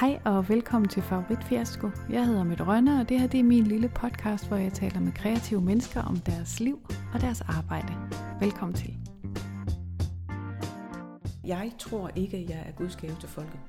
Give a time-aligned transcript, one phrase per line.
[0.00, 1.90] Hej og velkommen til Favorit Fiasko.
[2.10, 5.00] Jeg hedder Mette Rønne, og det her det er min lille podcast, hvor jeg taler
[5.00, 6.78] med kreative mennesker om deres liv
[7.14, 7.92] og deres arbejde.
[8.40, 8.96] Velkommen til.
[11.44, 13.60] Jeg tror ikke, jeg er Guds gave til folket.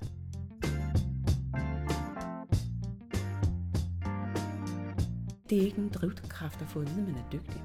[5.50, 7.64] Det er ikke en drivkraft at få at vide, at man er dygtig.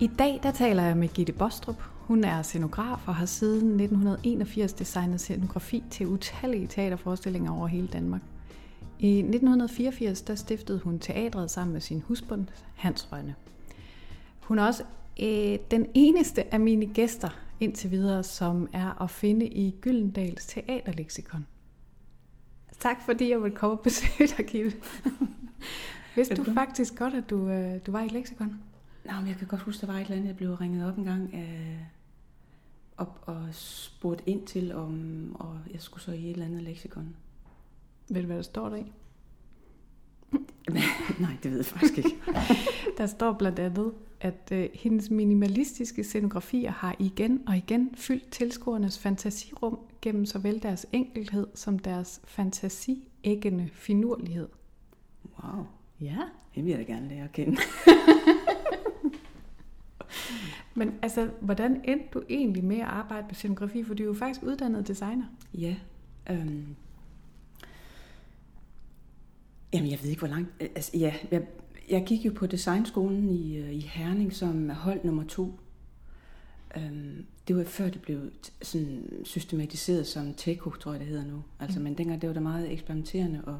[0.00, 1.82] I dag der taler jeg med Gitte Bostrup.
[1.82, 8.20] Hun er scenograf og har siden 1981 designet scenografi til utallige teaterforestillinger over hele Danmark.
[8.98, 13.34] I 1984 der stiftede hun teatret sammen med sin husbund Hans Rønne.
[14.40, 14.82] Hun er også
[15.22, 17.28] øh, den eneste af mine gæster
[17.60, 21.46] indtil videre, som er at finde i Gyldendals teaterleksikon.
[22.80, 24.72] Tak fordi jeg ville komme og besøge dig, Gitte.
[26.16, 28.60] Vidste du faktisk godt, at du, øh, du var i leksikon?
[29.06, 30.98] Nå, men jeg kan godt huske, der var et eller andet, jeg blev ringet op
[30.98, 31.78] en gang øh,
[32.96, 37.16] op og spurgt ind til, om og jeg skulle så i et eller andet leksikon.
[38.08, 38.92] Ved du, hvad der står der i?
[41.20, 42.16] Nej, det ved jeg faktisk ikke.
[42.98, 48.98] Der står blandt andet, at øh, hendes minimalistiske scenografier har igen og igen fyldt tilskuernes
[48.98, 54.48] fantasirum gennem såvel deres enkelhed som deres fantasiæggende finurlighed.
[55.44, 55.66] Wow,
[56.00, 56.18] Ja.
[56.54, 57.56] det vil jeg da gerne lære at kende.
[60.74, 63.84] Men altså, hvordan endte du egentlig med at arbejde med scenografi?
[63.84, 65.24] For du er jo faktisk uddannet designer.
[65.54, 65.76] Ja.
[66.30, 66.76] Øhm.
[69.72, 70.50] Jamen, jeg ved ikke, hvor langt...
[70.60, 71.46] Altså, ja, jeg,
[71.90, 75.58] jeg gik jo på designskolen i, øh, i Herning som hold nummer to.
[76.76, 78.20] Øhm, det var før det blev
[78.62, 81.42] sådan systematiseret som TECO, tror jeg det hedder nu.
[81.60, 81.84] Altså, Mm.
[81.84, 83.58] Men dengang det var der meget eksperimenterende og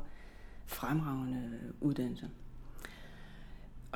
[0.67, 2.27] fremragende uddannelser.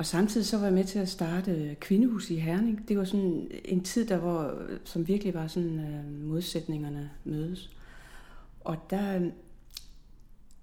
[0.01, 2.87] Og samtidig så var jeg med til at starte øh, Kvindehus i Herning.
[2.87, 7.69] Det var sådan en tid, der var, som virkelig var sådan øh, modsætningerne mødes.
[8.59, 9.21] Og der, øh,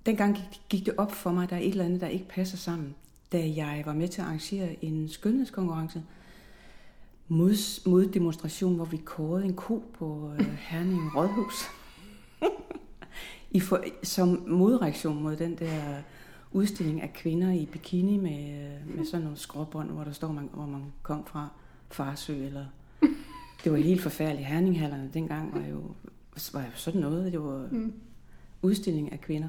[0.06, 2.28] dengang gik, gik det op for mig, at der er et eller andet, der ikke
[2.28, 2.94] passer sammen.
[3.32, 6.03] Da jeg var med til at arrangere en skønhedskonkurrence,
[7.28, 11.65] mod, moddemonstration, hvor vi kårede en ko på øh, Herning Rådhus.
[13.50, 16.03] I for, som modreaktion mod den der
[16.53, 20.48] udstilling af kvinder i bikini med, øh, med sådan nogle skråbånd, hvor der står, man,
[20.53, 21.48] hvor man kom fra
[21.91, 22.44] Farsø.
[22.47, 22.66] Eller...
[23.64, 24.48] Det var helt forfærdeligt.
[24.48, 25.82] Herninghallerne dengang var jo,
[26.53, 27.32] var jo sådan noget.
[27.32, 27.92] Det var Mm.
[28.62, 29.48] udstilling af kvinder.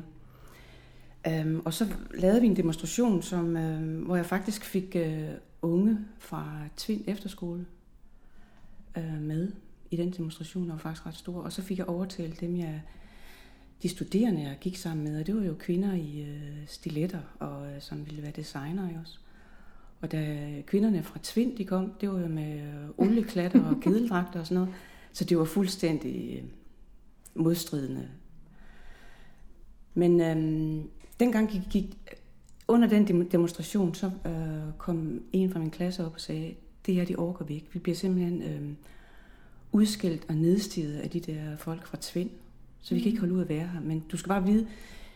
[1.46, 5.98] Um, og så lavede vi en demonstration, som, uh, hvor jeg faktisk fik uh, unge
[6.18, 7.66] fra Tvind Efterskole
[8.98, 9.52] uh, med
[9.92, 11.42] i den demonstration, der var faktisk ret stor.
[11.42, 12.82] Og så fik jeg overtalt dem, jeg,
[13.84, 17.68] de studerende, jeg gik sammen med, og det var jo kvinder i øh, stiletter, og
[17.68, 19.20] øh, som ville være designere også.
[20.02, 24.40] Og da kvinderne fra Tvind, de kom, det var jo med øh, olieklatter og kedeldragter
[24.40, 24.76] og sådan noget.
[25.14, 26.44] Så det var fuldstændig øh,
[27.34, 28.10] modstridende
[29.94, 30.84] men øh,
[31.20, 31.98] dengang gik, gik,
[32.68, 37.06] under den demonstration, så øh, kom en fra min klasse op og sagde, det her,
[37.06, 37.68] det orker vi ikke.
[37.74, 38.70] Vi bliver simpelthen øh,
[39.72, 42.30] udskilt og nedstiget af de der folk fra Tvind,
[42.82, 43.82] så vi kan ikke holde ud at være her.
[43.82, 44.68] Men du skal bare vide,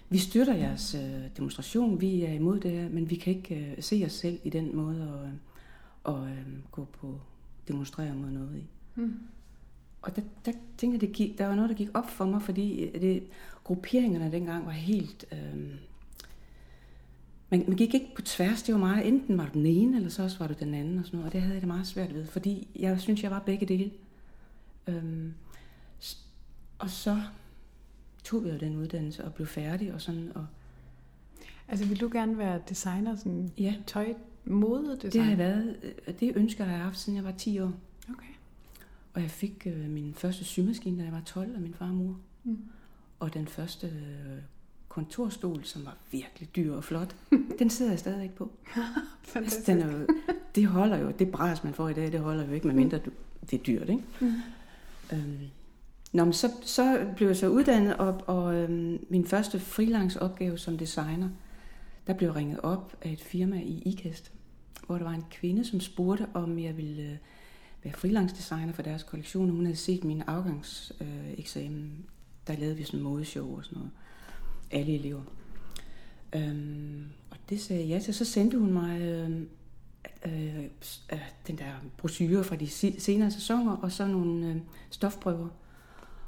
[0.09, 3.84] vi støtter jeres øh, demonstration, vi er imod det her, men vi kan ikke øh,
[3.84, 5.34] se os selv i den måde at, øh,
[6.03, 7.19] og, øh, gå på
[7.68, 8.63] demonstrere mod noget i.
[8.96, 9.19] Mm.
[10.01, 12.41] Og der, der tænkte jeg, det gik, der var noget, der gik op for mig,
[12.41, 13.24] fordi det,
[13.63, 15.25] grupperingerne dengang var helt...
[15.31, 15.59] Øh,
[17.50, 20.09] man, man gik ikke på tværs, det var meget, enten var du den ene, eller
[20.09, 21.88] så også var du den anden, og sådan noget, og det havde jeg det meget
[21.88, 23.91] svært ved, fordi jeg synes, jeg var begge dele.
[24.88, 25.34] Øhm,
[26.80, 27.22] og så
[28.23, 30.45] tog jeg jo den uddannelse og blev færdig, og sådan, og
[31.67, 34.13] Altså, vil du gerne være designer, sådan ja, tøj,
[34.45, 35.11] modedesigner?
[35.11, 37.73] det har jeg været, øh, det ønsker jeg har haft, siden jeg var 10 år.
[38.09, 38.33] Okay.
[39.13, 41.94] Og jeg fik øh, min første symaskine, da jeg var 12 af min far og
[41.94, 42.17] mor.
[42.44, 42.57] Mm.
[43.19, 44.41] Og den første øh,
[44.89, 47.16] kontorstol, som var virkelig dyr og flot,
[47.59, 48.51] den sidder jeg stadig ikke på.
[49.25, 49.67] Altså, Fantastisk.
[49.67, 50.07] den er jo,
[50.56, 53.12] det holder jo, det bras, man får i dag, det holder jo ikke, medmindre du,
[53.51, 54.03] det er dyrt, ikke?
[54.21, 54.33] Mm.
[55.13, 55.39] Øhm,
[56.13, 60.57] Nå, men så, så blev jeg så uddannet, og, og øhm, min første freelance opgave
[60.57, 61.30] som designer,
[62.07, 64.31] der blev jeg ringet op af et firma i Ikast,
[64.88, 67.18] hvor der var en kvinde, som spurgte, om jeg ville øh,
[67.83, 71.25] være freelance designer for deres kollektion, hun havde set min afgangseksamen.
[71.27, 72.06] Øh, eksamen.
[72.48, 73.92] der lavede vi sådan en modeshow og sådan noget.
[74.71, 75.21] Alle elever.
[76.36, 78.13] Øhm, og det sagde jeg ja til.
[78.13, 79.50] Så sendte hun mig øhm,
[80.25, 80.63] øh,
[81.13, 82.68] øh, den der brochure fra de
[83.00, 84.56] senere sæsoner, og så nogle øh,
[84.89, 85.48] stofprøver.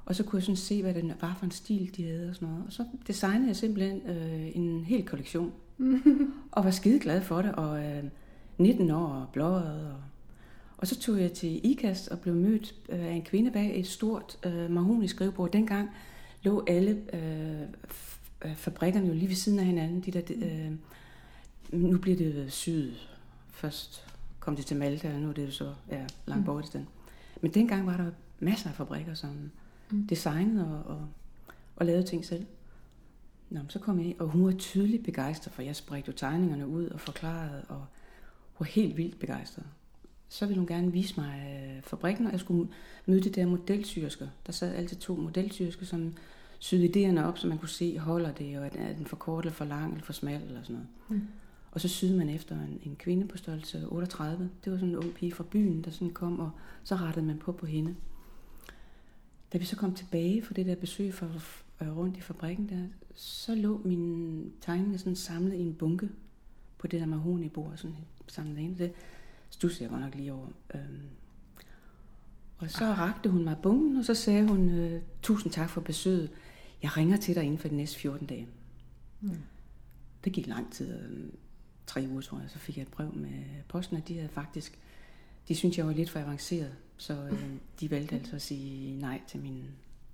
[0.06, 2.36] Og så kunne jeg sådan se, hvad det var for en stil, de havde og
[2.36, 2.64] sådan noget.
[2.68, 5.54] Og så designede jeg simpelthen øh, en hel kollektion.
[6.52, 8.04] og var skide glad for det, og øh,
[8.58, 9.88] 19 år og blåret.
[9.88, 9.96] Og,
[10.78, 13.88] Og så tog jeg til IKAST og blev mødt øh, af en kvinde bag et
[13.88, 15.52] stort øh, mahonisk skrivebord.
[15.52, 15.90] Dengang
[16.44, 17.62] lå alle øh,
[18.46, 20.02] øh, fabrikkerne jo lige ved siden af hinanden.
[20.02, 20.72] De der, øh,
[21.80, 23.10] nu bliver det syet.
[23.52, 24.06] Først
[24.40, 26.46] kom det til Malta, og nu er det jo så ja, langt mm.
[26.46, 26.88] bort i den.
[27.42, 29.52] Men dengang var der masser af fabrikker, som
[29.92, 30.08] mm.
[30.08, 31.08] designede og, og,
[31.76, 32.46] og lavede ting selv.
[33.50, 36.68] Nå, så kom jeg ind, og hun var tydeligt begejstret, for jeg spredte jo tegningerne
[36.68, 37.86] ud og forklarede, og
[38.54, 39.66] hun var helt vildt begejstret.
[40.30, 42.70] Så ville hun gerne vise mig øh, fabrikken, og jeg skulle
[43.06, 44.28] møde det der modelsyrsker.
[44.46, 46.14] Der sad altid to modelsyrsker, som
[46.60, 49.54] syede idéerne op, så man kunne se, holder det, og er den for kort eller
[49.54, 50.88] for lang eller for smal eller sådan noget.
[51.10, 51.28] Mm.
[51.72, 54.50] Og så syede man efter en, en kvinde på størrelse 38.
[54.64, 56.52] Det var sådan en ung pige fra byen, der sådan kom, og
[56.84, 57.96] så rettede man på på hende.
[59.56, 61.26] Da vi så kom tilbage fra det der besøg for
[61.82, 66.10] øh, rundt i fabrikken der, så lå min tegninger sådan samlet i en bunke
[66.78, 67.96] på det der mahoni bord, sådan
[68.28, 68.78] samlet ind.
[68.78, 68.94] Det
[69.50, 70.48] stussede jeg godt nok lige over.
[70.74, 71.02] Øhm.
[72.58, 76.32] Og så rakte hun mig bunken, og så sagde hun, øh, tusind tak for besøget.
[76.84, 78.48] Jeg ringer til dig inden for de næste 14 dage.
[79.22, 79.38] Mm.
[80.24, 81.30] Det gik lang tid, øh,
[81.88, 84.80] tre uger tror jeg, så fik jeg et brev med posten, at de havde faktisk,
[85.48, 87.50] de syntes, jeg var lidt for avanceret, så øh,
[87.80, 89.64] de valgte altså at sige nej til min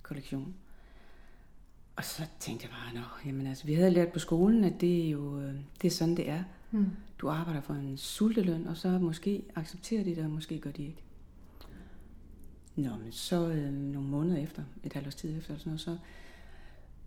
[0.02, 0.54] kollektion.
[1.96, 5.06] Og så tænkte jeg bare, nå, jamen altså, vi havde lært på skolen, at det
[5.06, 6.42] er jo, øh, det er sådan, det er.
[6.70, 6.86] Mm.
[7.18, 10.82] Du arbejder for en sulteløn, og så måske accepterer de det, og måske gør de
[10.82, 11.02] ikke.
[12.76, 15.96] Nå, men så øh, nogle måneder efter, et halvt års tid efter, sådan noget, så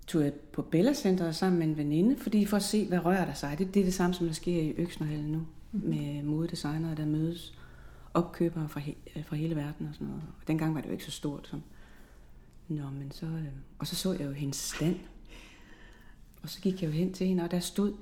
[0.07, 3.25] tog jeg på Bella Centeret sammen med en veninde, fordi for at se, hvad rører
[3.25, 3.55] der sig.
[3.57, 5.89] Det, det er det samme, som der sker i Øksnerhallen nu, mm.
[5.89, 7.53] med modedesignere, der mødes
[8.15, 10.23] opkøbere fra, he, fra hele verden og sådan noget.
[10.41, 11.63] Og dengang var det jo ikke så stort som
[12.67, 13.25] Nå, men så...
[13.25, 13.47] Øh,
[13.79, 14.99] og så så jeg jo hendes stand.
[16.41, 17.93] Og så gik jeg jo hen til hende, og der stod...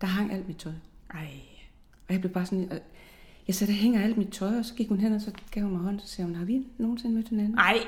[0.00, 0.72] Der hang alt mit tøj.
[1.10, 1.30] Ej.
[2.08, 2.72] Og jeg blev bare sådan...
[2.72, 2.78] Og
[3.46, 5.62] jeg sagde, der hænger alt mit tøj, og så gik hun hen, og så gav
[5.62, 7.54] hun mig hånd, så sagde hun, har vi nogensinde mødt hinanden?
[7.54, 7.78] Nej.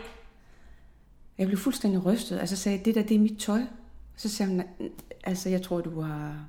[1.38, 3.60] Jeg blev fuldstændig rystet, og så sagde jeg, det der, det er mit tøj.
[4.16, 4.62] Så sagde hun,
[5.24, 6.48] altså jeg tror, du har...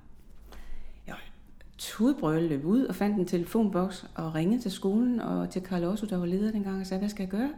[1.77, 6.06] Tudbrøl løb ud og fandt en telefonboks og ringede til skolen og til Carl Osso,
[6.06, 7.53] der var leder dengang, og sagde, hvad skal jeg gøre?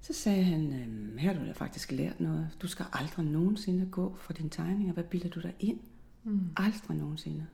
[0.00, 2.48] Så sagde han, øhm, her har du da faktisk lært noget.
[2.62, 4.94] Du skal aldrig nogensinde gå for dine tegninger.
[4.94, 5.78] Hvad bilder du dig ind?
[6.24, 6.40] Mm.
[6.56, 7.46] Aldrig nogensinde.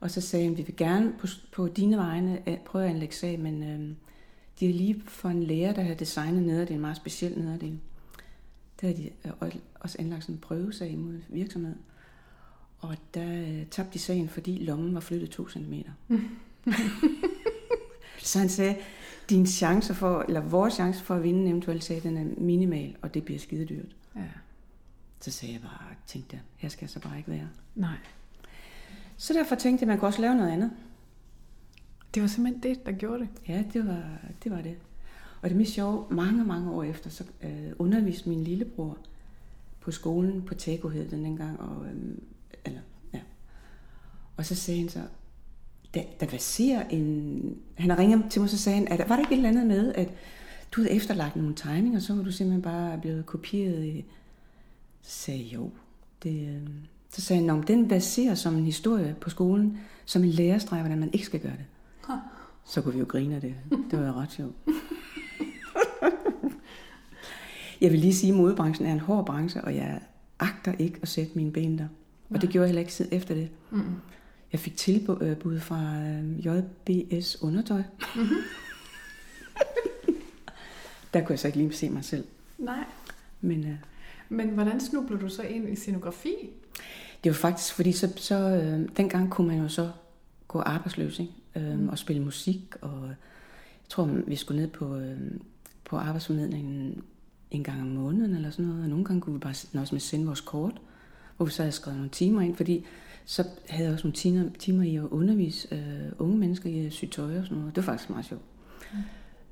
[0.00, 3.14] Og så sagde han, vi vil gerne på, på dine vegne øh, prøve at anlægge
[3.14, 3.96] sag, men øh,
[4.60, 7.80] de er lige for en lærer, der har designet nederdel, en meget speciel nederdel.
[8.80, 11.74] Der har de øh, også anlagt sådan en prøvesag mod virksomhed.
[12.82, 15.90] Og der øh, tabte de sagen, fordi lommen var flyttet to centimeter.
[18.22, 18.76] så han sagde,
[19.30, 22.96] din chance for, eller vores chance for at vinde en eventuel sag, den er minimal,
[23.02, 23.96] og det bliver skide dyrt.
[24.16, 24.24] Ja.
[25.20, 27.48] Så sagde jeg bare, tænkte jeg, her skal jeg så bare ikke være.
[27.74, 27.96] Nej.
[29.16, 30.70] Så derfor tænkte jeg, man kunne også lave noget andet.
[32.14, 33.28] Det var simpelthen det, der gjorde det?
[33.48, 34.02] Ja, det var
[34.44, 34.52] det.
[34.52, 34.76] Var det.
[35.42, 38.98] Og det mest sjove, mange, mange år efter, så øh, underviste min lillebror
[39.80, 42.18] på skolen på Tego hed den dengang, og, øh.
[44.42, 45.00] Og så sagde han så,
[45.94, 47.56] der, der baserer en...
[47.78, 49.94] Han ringet til mig, så sagde han, at var der ikke et eller andet med,
[49.94, 50.08] at
[50.72, 54.04] du havde efterlagt nogle tegninger, og så var du simpelthen bare blevet kopieret.
[55.02, 55.70] Så sagde jeg, jo.
[56.22, 56.68] Det, øh,
[57.10, 61.10] så sagde han, den baserer som en historie på skolen, som en lærerstreg, hvordan man
[61.12, 61.66] ikke skal gøre det.
[62.64, 63.54] Så kunne vi jo grine af det.
[63.90, 64.54] Det var jo ret sjovt.
[67.80, 70.00] jeg vil lige sige, at modebranchen er en hård branche, og jeg
[70.38, 71.88] agter ikke at sætte mine ben der.
[72.30, 73.50] Og det gjorde jeg heller ikke siden efter det.
[73.70, 73.82] Mm.
[74.52, 77.82] Jeg fik tilbud fra øh, JBS Undertøj.
[78.16, 78.36] Mm-hmm.
[81.14, 82.24] Der kunne jeg så ikke lige se mig selv.
[82.58, 82.84] Nej.
[83.40, 83.76] Men, øh,
[84.28, 86.34] Men hvordan snublede du så ind i scenografi?
[87.24, 89.90] Det var faktisk, fordi så, så øh, dengang kunne man jo så
[90.48, 91.32] gå arbejdsløs ikke?
[91.56, 91.88] Øh, mm.
[91.88, 92.74] og spille musik.
[92.80, 95.18] Og jeg tror, vi skulle ned på, øh,
[95.84, 97.04] på arbejdsformidlingen
[97.50, 98.82] en gang om måneden eller sådan noget.
[98.82, 100.80] Og nogle gange kunne vi bare også med sende vores kort,
[101.36, 102.84] hvor vi så havde skrevet nogle timer ind, fordi
[103.24, 106.92] så havde jeg også nogle timer, timer i at undervise øh, unge mennesker i at
[106.92, 107.76] sy tøj og sådan noget.
[107.76, 108.42] Det var faktisk meget sjovt.
[108.92, 108.98] Mm.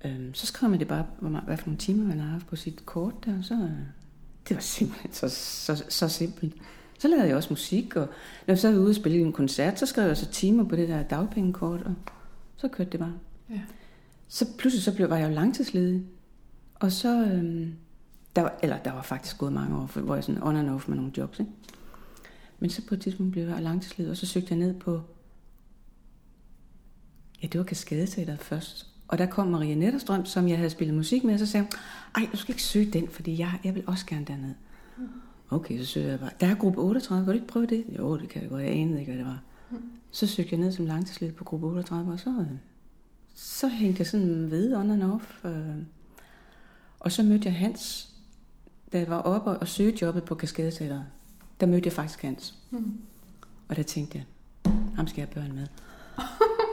[0.04, 2.46] Øhm, så skrev man det bare, hvor man, hvad for nogle timer man har haft
[2.46, 3.70] på sit kort der, og så, øh,
[4.48, 6.54] det var simpelthen så, så, så simpelt.
[6.98, 8.08] Så lavede jeg også musik, og
[8.46, 10.88] når så var ude og spille en koncert, så skrev jeg så timer på det
[10.88, 11.94] der dagpengekort, og
[12.56, 13.14] så kørte det bare.
[13.50, 13.60] Ja.
[14.28, 16.04] Så pludselig så blev, var jeg jo langtidsledig,
[16.74, 17.74] og så, øhm,
[18.36, 20.88] der var, eller der var faktisk gået mange år, hvor jeg sådan on and off
[20.88, 21.52] med nogle jobs, ikke?
[22.60, 25.00] Men så på et tidspunkt blev jeg langtidsledig, og så søgte jeg ned på,
[27.42, 28.86] ja, det var Kaskadeteateret først.
[29.08, 31.72] Og der kom Maria Netterstrøm, som jeg havde spillet musik med, og så sagde hun,
[32.22, 34.54] ej, du skal ikke søge den, fordi jeg, jeg vil også gerne derned.
[35.50, 37.84] Okay, så søger jeg bare, der er gruppe 38, kan du ikke prøve det?
[37.98, 39.42] Jo, det kan jeg godt, jeg anede ikke, hvad det var.
[40.10, 42.46] Så søgte jeg ned som langtidsledig på gruppe 38, og så,
[43.34, 45.44] så hængte jeg sådan ved on and off.
[45.44, 45.76] Øh.
[47.00, 48.08] Og så mødte jeg Hans,
[48.92, 51.04] da jeg var oppe og søgte jobbet på Kaskadeteateret.
[51.60, 52.54] Der mødte jeg faktisk Hans.
[52.70, 52.98] Mm.
[53.68, 54.24] Og der tænkte jeg,
[54.96, 55.66] ham skal jeg have børn med.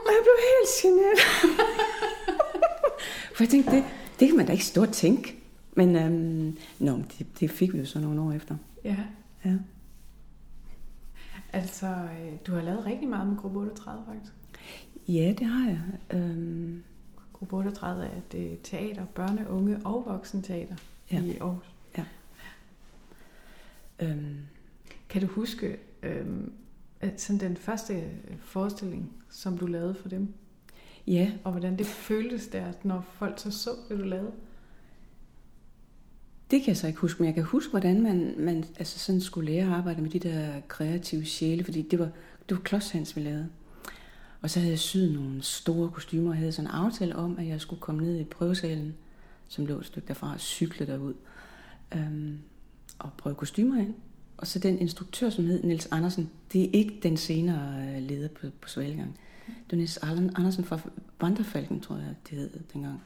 [0.05, 1.19] og jeg blev helt generet.
[3.35, 3.83] For jeg tænkte, det,
[4.19, 5.35] det kan man da ikke stå og tænke.
[5.75, 8.55] Men øhm, nå, det, det fik vi jo så nogle år efter.
[8.83, 8.97] Ja.
[9.45, 9.53] Ja.
[11.53, 14.33] Altså, øh, du har lavet rigtig meget med gruppe 38, faktisk.
[15.07, 15.81] Ja, det har jeg.
[16.19, 16.83] Øhm,
[17.33, 20.75] Gruppe 38 er det teater, børne, unge og voksenteater
[21.11, 21.21] Ja.
[21.21, 21.65] i Aarhus.
[23.99, 24.37] øhm,
[25.09, 26.51] Kan du huske øhm,
[27.01, 28.03] at sådan den første
[28.39, 30.33] forestilling, som du lavede for dem?
[31.07, 34.31] ja, Og hvordan det føltes der, når folk så så, hvad du lavede?
[36.51, 39.21] det kan jeg så ikke huske, men jeg kan huske, hvordan man, man altså sådan
[39.21, 42.09] skulle lære at arbejde med de der kreative sjæle, fordi det var,
[42.49, 43.49] det var klodshans, vi lavede.
[44.41, 47.47] Og så havde jeg syet nogle store kostymer, og havde sådan en aftale om, at
[47.47, 48.95] jeg skulle komme ned i prøvesalen,
[49.47, 51.13] som lå et stykke derfra, og cykle derud,
[51.95, 52.37] øhm,
[52.99, 53.93] og prøve kostymer ind.
[54.37, 58.27] Og så den instruktør, som hed Niels Andersen, det er ikke den senere øh, leder
[58.27, 59.19] på, på Svalegang.
[59.47, 60.79] Det var Niels Andersen fra
[61.21, 63.01] Vandrefalken, tror jeg, det hed dengang.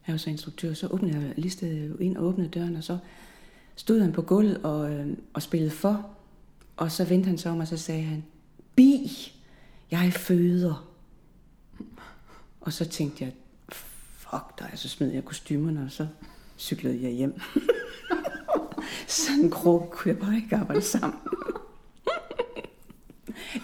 [0.00, 2.98] Han var så instruktør, så åbnede jeg lige ind og åbnede døren, og så
[3.76, 6.10] stod han på gulvet og, øh, og spillede for.
[6.76, 8.24] Og så vendte han sig om, og så sagde han,
[8.76, 9.10] Bi,
[9.90, 10.90] jeg føder.
[12.60, 13.32] Og så tænkte jeg,
[14.12, 16.06] fuck dig, så smed jeg kostymerne, og så
[16.58, 17.40] cyklede jeg hjem.
[19.06, 21.18] Sådan en krog kunne jeg bare ikke arbejde sammen.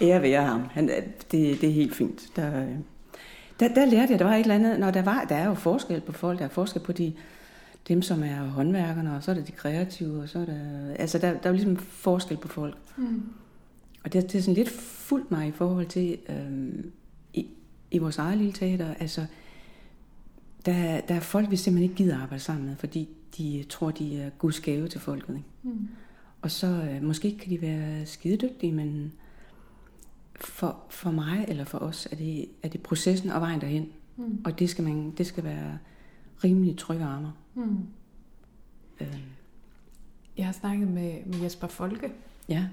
[0.02, 0.60] Ære være ham.
[0.70, 2.22] Han, er- det, det er helt fint.
[2.36, 2.74] Der, øh,
[3.60, 5.54] der, der lærte jeg, der var et eller andet, når der var, der er jo
[5.54, 7.12] forskel på folk, der er forskel på de,
[7.88, 11.18] dem, som er håndværkerne, og så er der de kreative, og så er der, altså
[11.18, 12.76] der, der er jo ligesom forskel på folk.
[12.96, 13.22] Mm.
[14.04, 16.92] Og det, det er sådan lidt fuldt mig i forhold til, øhm,
[17.34, 17.46] i,
[17.90, 19.26] i vores eget lille teater, altså,
[20.66, 24.20] der, der er folk, vi simpelthen ikke gider arbejde sammen med, fordi de tror, de
[24.20, 25.36] er guds gave til folket.
[25.36, 25.48] Ikke?
[25.62, 25.88] Mm.
[26.42, 29.12] Og så øh, måske kan de være skidedygtige, men
[30.34, 33.88] for, for mig eller for os er det, er det processen og vejen derhen.
[34.16, 34.40] Mm.
[34.44, 35.78] Og det skal, man, det skal være
[36.44, 37.32] rimelig trygge armer.
[37.54, 37.78] Mm.
[39.00, 39.20] Øh,
[40.36, 42.12] Jeg har snakket med, med Jesper Folke,
[42.48, 42.66] ja,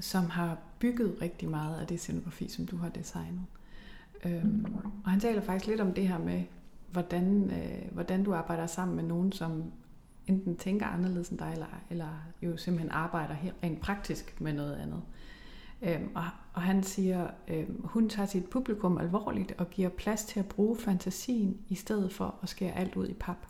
[0.00, 3.44] som har bygget rigtig meget af det scenografi, som du har designet.
[4.24, 4.66] Øhm,
[5.04, 6.42] og han taler faktisk lidt om det her med,
[6.94, 9.72] hvordan, øh, hvordan du arbejder sammen med nogen, som
[10.26, 12.08] enten tænker anderledes end dig, eller, eller
[12.42, 15.02] jo simpelthen arbejder helt rent praktisk med noget andet.
[15.82, 20.40] Øhm, og, og han siger, øhm, hun tager sit publikum alvorligt og giver plads til
[20.40, 23.46] at bruge fantasien, i stedet for at skære alt ud i pap.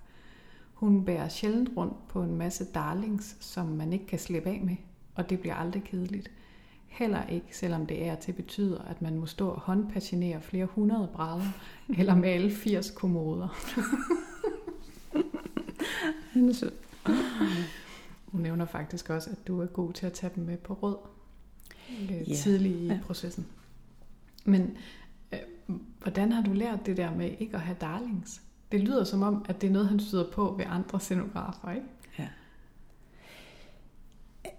[0.75, 4.77] Hun bærer sjældent rundt på en masse darlings, som man ikke kan slippe af med,
[5.15, 6.31] og det bliver aldrig kedeligt.
[6.95, 11.09] Heller ikke, selvom det er til betyder, at man må stå og håndpatinere flere hundrede
[11.15, 11.47] brædder,
[11.99, 13.49] eller male 80 kommoder.
[16.35, 16.71] er.
[18.27, 20.97] Hun nævner faktisk også, at du er god til at tage dem med på råd
[22.11, 22.35] øh, Ja.
[22.35, 22.99] tidligt i Ja.
[23.07, 23.47] processen.
[24.45, 24.77] Men
[25.33, 25.39] øh,
[26.03, 28.43] hvordan har du lært det der med ikke at have darlings?
[28.73, 31.87] Det lyder som om, at det er noget, han støder på ved andre scenografer, ikke?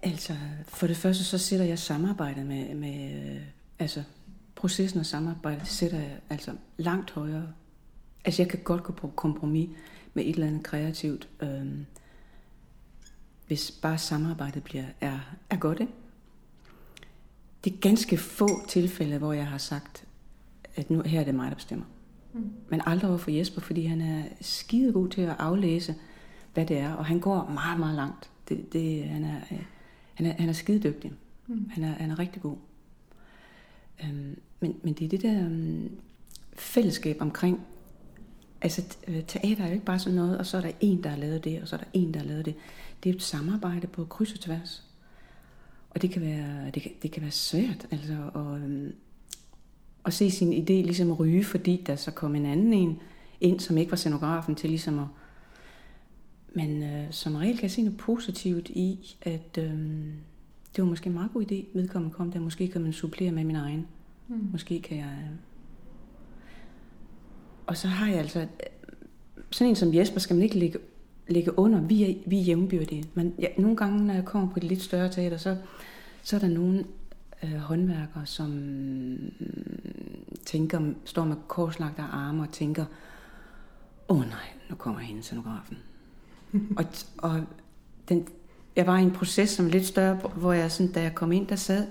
[0.02, 0.36] Altså,
[0.68, 3.42] for det første, så sætter jeg samarbejdet med, med øh,
[3.78, 4.02] altså,
[4.54, 7.48] processen og samarbejdet, det sætter jeg altså langt højere.
[8.24, 9.70] Altså, jeg kan godt gå på kompromis
[10.14, 11.86] med et eller andet kreativt, øhm,
[13.46, 15.18] hvis bare samarbejdet bliver, er,
[15.50, 15.92] er godt, ikke?
[17.64, 20.04] Det er ganske få tilfælde, hvor jeg har sagt,
[20.76, 21.86] at nu her er det mig, der bestemmer.
[22.32, 22.52] Mm.
[22.68, 25.94] Men aldrig over for Jesper, fordi han er skidegod til at aflæse,
[26.54, 28.30] hvad det er, og han går meget, meget langt.
[28.48, 29.62] Det, det, han, er, øh,
[30.16, 31.12] han, er, han er skidedygtig.
[31.46, 31.70] Mm.
[31.70, 32.56] Han er, han er rigtig god.
[34.04, 35.90] Øhm, men, men det er det der um,
[36.52, 37.60] fællesskab omkring,
[38.62, 41.08] altså øh, teater er jo ikke bare sådan noget, og så er der en, der
[41.08, 42.54] har lavet det, og så er der en, der har lavet det.
[43.04, 44.82] Det er et samarbejde på kryds og tværs.
[45.90, 48.94] Og det kan være, det kan, det kan være svært, altså at, øhm,
[50.04, 53.00] at se sin idé ligesom ryge, fordi der så kom en anden en
[53.40, 55.06] ind, som ikke var scenografen til ligesom at...
[56.54, 59.72] Men øh, som regel kan jeg se noget positivt i, at øh,
[60.76, 62.40] det var måske en meget god idé, vedkommende kom der.
[62.40, 63.86] Måske kan man supplere med min egen.
[64.28, 64.48] Mm.
[64.52, 65.18] Måske kan jeg...
[65.22, 65.36] Øh...
[67.66, 68.40] Og så har jeg altså...
[68.40, 68.46] øh,
[69.50, 70.78] Sådan en som Jesper skal man ikke ligge,
[71.28, 71.80] ligge under.
[71.80, 73.04] Vi er, vi er jævnbyrdige.
[73.14, 75.56] Men ja, nogle gange, når jeg kommer på et lidt større teater, så,
[76.22, 76.84] så er der nogle
[77.42, 78.50] øh, håndværkere, som
[80.46, 82.84] tænker, står med korslagte arme og tænker,
[84.08, 85.78] åh oh, nej, nu kommer hende scenografen.
[86.76, 86.84] Og,
[87.18, 87.42] og
[88.08, 88.28] den,
[88.76, 91.46] jeg var i en proces, som lidt større, hvor jeg sådan, da jeg kom ind,
[91.46, 91.86] der sad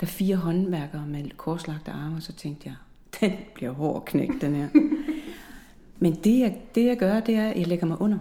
[0.00, 2.74] der fire håndværkere med korslagte arme, og så tænkte jeg,
[3.20, 4.68] den bliver hård knægt, den her.
[5.98, 8.18] Men det jeg, det, jeg gør, det er, at jeg lægger mig under.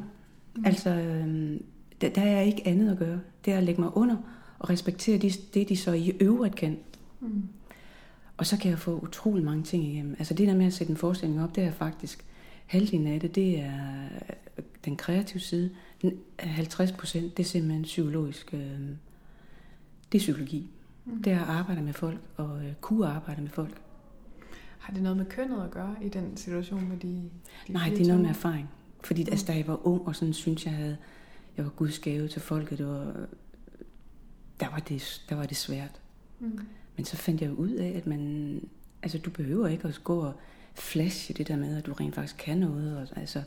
[0.56, 0.66] Mm.
[0.66, 1.64] Altså, øhm,
[2.02, 3.20] der, der er ikke andet at gøre.
[3.46, 4.16] Det er at lægge mig under
[4.60, 6.78] og respektere de, det, de så i øvrigt kan.
[7.20, 7.44] Mm.
[8.38, 10.16] Og så kan jeg få utrolig mange ting igennem.
[10.20, 12.26] Altså det der med at sætte en forestilling op, det er faktisk
[12.72, 14.10] halvdelen af det, det er
[14.86, 15.72] den kreative side.
[16.40, 18.54] 50 procent, det er simpelthen psykologisk.
[18.54, 18.80] Øh,
[20.12, 20.70] det er psykologi.
[21.06, 21.24] Mm.
[21.24, 23.82] Det er at arbejde med folk og øh, kunne arbejde med folk.
[24.80, 27.30] Har det noget med kønnet at gøre i den situation med de,
[27.68, 28.70] de Nej, det er noget med erfaring.
[29.04, 29.30] Fordi mm.
[29.32, 30.98] altså, da jeg var ung, og sådan synes jeg havde,
[31.58, 33.28] jeg var Guds gave til folket, det var,
[34.60, 36.02] der, var det, der var det svært.
[36.40, 36.60] Mm.
[36.96, 38.62] Men så fandt jeg ud af, at man,
[39.04, 40.34] altså du behøver ikke at gå og
[40.76, 42.98] flashe det der med, at du rent faktisk kan noget.
[42.98, 43.44] Og, altså,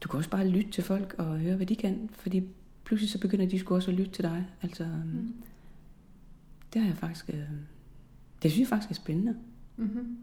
[0.00, 2.42] du kan også bare lytte til folk og høre, hvad de kan, fordi
[2.84, 4.46] pludselig så begynder de sgu også at lytte til dig.
[4.62, 5.34] Altså, mm.
[6.72, 7.44] det har jeg faktisk, øh,
[8.42, 9.36] det synes jeg faktisk er spændende.
[9.76, 10.18] Mm-hmm.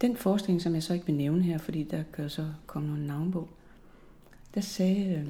[0.00, 3.06] Den forskning, som jeg så ikke vil nævne her, fordi der kan så komme nogle
[3.06, 3.48] navn på,
[4.54, 5.28] der sagde øh,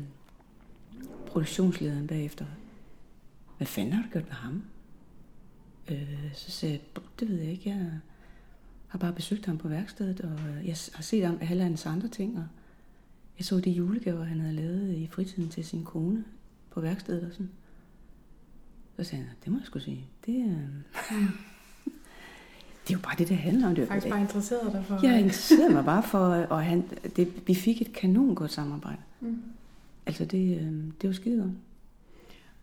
[1.26, 2.46] produktionslederen bagefter,
[3.56, 4.64] hvad fanden har du gjort med ham?
[5.90, 8.00] Øh, så sagde jeg, det ved jeg ikke, jeg
[8.88, 12.38] har bare besøgt ham på værkstedet, og jeg har set ham alle hans andre ting,
[12.38, 12.45] og
[13.38, 16.25] jeg så de julegaver, han havde lavet i fritiden til sin kone
[16.71, 17.50] på værkstedet og sådan.
[18.97, 20.07] Så sagde han, det må jeg skulle sige.
[20.26, 20.49] Det, øh,
[22.85, 23.75] det er jo bare det, det handler om.
[23.75, 25.07] Det er faktisk bare interesseret dig for...
[25.07, 26.85] Jeg interesserede mig bare for, og han,
[27.16, 29.02] det, vi fik et kanon godt samarbejde.
[29.21, 29.42] Mm.
[30.07, 31.52] Altså det, øh, det var skide godt.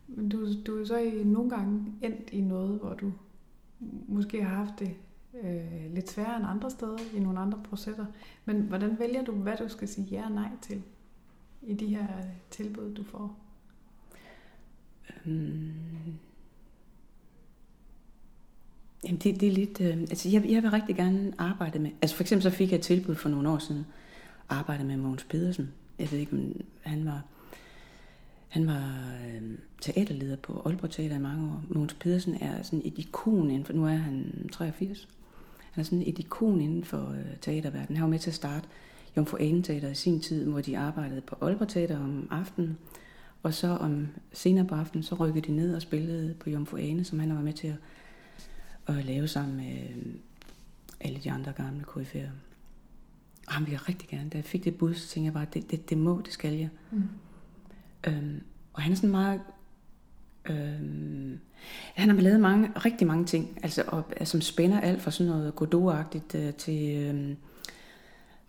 [0.07, 3.11] Men du, du er så i, nogle gange endt i noget, hvor du
[4.07, 4.91] måske har haft det
[5.43, 8.05] øh, lidt sværere end andre steder, i nogle andre processer.
[8.45, 10.81] Men hvordan vælger du, hvad du skal sige ja og nej til
[11.61, 12.07] i de her
[12.51, 13.37] tilbud, du får?
[15.25, 15.73] Øhm.
[19.03, 22.15] Jamen det, det er lidt, øh, altså jeg, jeg vil rigtig gerne arbejde med, altså
[22.15, 23.85] for eksempel så fik jeg et tilbud for nogle år siden,
[24.49, 25.73] arbejde med Mogens Pedersen.
[25.99, 27.23] Jeg ved ikke, om han var,
[28.47, 31.63] han var øh, teaterleder på Aalborg Teater i mange år.
[31.69, 35.07] Mogens Pedersen er sådan et ikon inden for, nu er han 83.
[35.75, 37.97] Han er sådan et ikon inden for øh, teaterverdenen.
[37.97, 38.67] Han var med til at starte
[39.17, 42.77] Jomfru Ane Teater i sin tid, hvor de arbejdede på Aalborg Teater om aftenen.
[43.43, 47.03] Og så om senere på aftenen, så rykkede de ned og spillede på Jomfru Ane,
[47.03, 47.77] som han var med til at,
[48.95, 50.13] at lave sammen med øh,
[50.99, 52.29] alle de andre gamle KF'er.
[53.47, 54.29] Og han ville rigtig gerne.
[54.29, 56.53] Da jeg fik det bud, så tænkte jeg bare, det, det, det må, det skal
[56.53, 56.69] jeg.
[56.91, 57.03] Mm.
[58.07, 58.41] Øhm,
[58.73, 59.41] og han er sådan meget
[60.49, 61.39] Øhm,
[61.95, 65.31] han har lavet mange, rigtig mange ting, altså, og, øh, som spænder alt fra sådan
[65.31, 67.35] noget Godot-agtigt øh, til øh,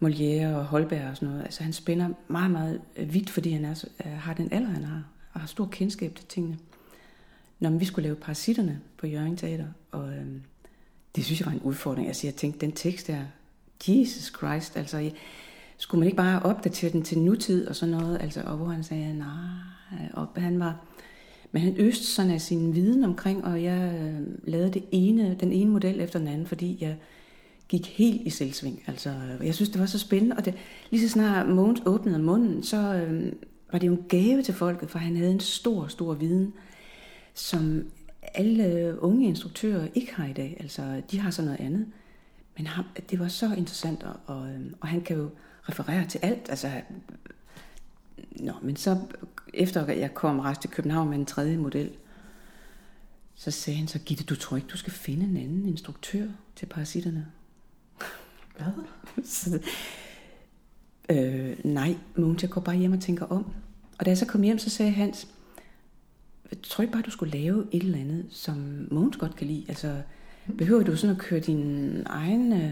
[0.03, 1.43] Molière og Holberg og sådan noget.
[1.43, 4.85] Altså han spænder meget, meget øh, vidt, fordi han er, øh, har den alder, han
[4.85, 6.59] har, og har stor kendskab til tingene.
[7.61, 10.27] Når vi skulle lave Parasitterne på Jørgen Teater, og øh,
[11.17, 12.09] det synes jeg var en udfordring.
[12.09, 13.21] Altså jeg tænkte, den tekst der,
[13.89, 15.13] Jesus Christ, altså jeg,
[15.79, 18.85] skulle man ikke bare opdatere den til nutid og sådan noget, altså, og hvor han
[18.85, 19.29] sagde, nej,
[20.13, 20.85] og han var,
[21.53, 25.53] men han øste sådan af sin viden omkring, og jeg øh, lavede det ene, den
[25.53, 26.97] ene model efter den anden, fordi jeg
[27.69, 28.83] gik helt i selvsving.
[28.87, 30.55] Altså, jeg synes, det var så spændende, og det,
[30.91, 33.33] lige så snart Mogens åbnede munden, så øh,
[33.73, 36.53] var det jo en gave til folket, for han havde en stor, stor viden,
[37.35, 37.85] som
[38.35, 40.57] alle unge instruktører ikke har i dag.
[40.61, 41.87] Altså, de har så noget andet.
[42.57, 45.29] Men ham, det var så interessant, og, og, øh, og han kan jo
[45.69, 46.47] referere til alt.
[46.49, 46.69] Altså,
[48.41, 48.99] Nå, men så
[49.55, 51.91] efter jeg kom rejse til København med en tredje model,
[53.35, 56.67] så sagde han så, Gitte, du tror ikke, du skal finde en anden instruktør til
[56.67, 57.27] parasitterne?
[58.57, 58.67] Hvad?
[59.25, 59.61] så,
[61.11, 63.53] øh, nej, Mogens, jeg går bare hjem og tænker om.
[63.99, 65.29] Og da jeg så kom hjem, så sagde Hans,
[66.51, 69.65] jeg tror ikke bare, du skulle lave et eller andet, som Mogens godt kan lide.
[69.69, 70.03] Altså,
[70.59, 72.53] behøver du sådan at køre din egen...
[72.53, 72.71] Øh...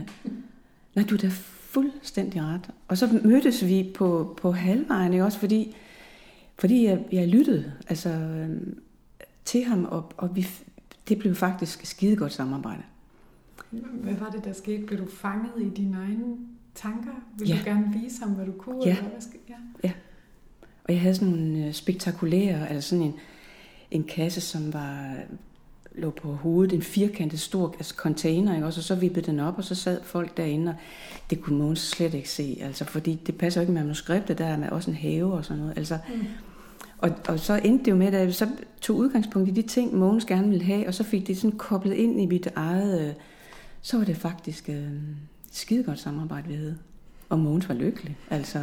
[0.95, 1.31] Nej, du er da
[1.75, 2.71] fuldstændig ret.
[2.89, 5.25] Og så mødtes vi på, på halvvejen, ikke?
[5.25, 5.77] også fordi,
[6.59, 8.49] fordi jeg, jeg lyttede altså, øh,
[9.45, 10.47] til ham, og, og vi,
[11.09, 12.83] det blev faktisk skide godt samarbejde.
[13.71, 14.87] Hvad var det, der skete?
[14.87, 16.37] Blev du fanget i dine egne
[16.75, 17.13] tanker?
[17.39, 17.59] Vil ja.
[17.59, 18.81] du gerne vise ham, hvad du kunne?
[18.85, 18.97] Ja.
[18.97, 19.41] Eller hvad skal...
[19.49, 19.55] ja.
[19.85, 19.93] ja.
[20.85, 23.15] Og jeg havde sådan nogle øh, spektakulære, altså sådan en,
[23.91, 25.17] en kasse, som var
[25.95, 28.67] lå på hovedet, en firkantet stor altså container, ikke?
[28.67, 30.77] og så vippede den op, og så sad folk derinde, og
[31.31, 34.57] det kunne Måns slet ikke se, altså, fordi det passer ikke med manuskriptet, der er
[34.57, 35.79] med også en have og sådan noget.
[35.79, 36.27] Altså, mm.
[36.99, 38.49] og, og så endte det jo med, at jeg så
[38.81, 41.95] tog udgangspunkt i de ting, Måns gerne ville have, og så fik det sådan koblet
[41.95, 43.15] ind i mit eget, øh,
[43.83, 44.89] så var det faktisk øh,
[45.53, 46.79] skide godt samarbejde, vi havde.
[47.29, 48.59] Og Måns var lykkelig, altså...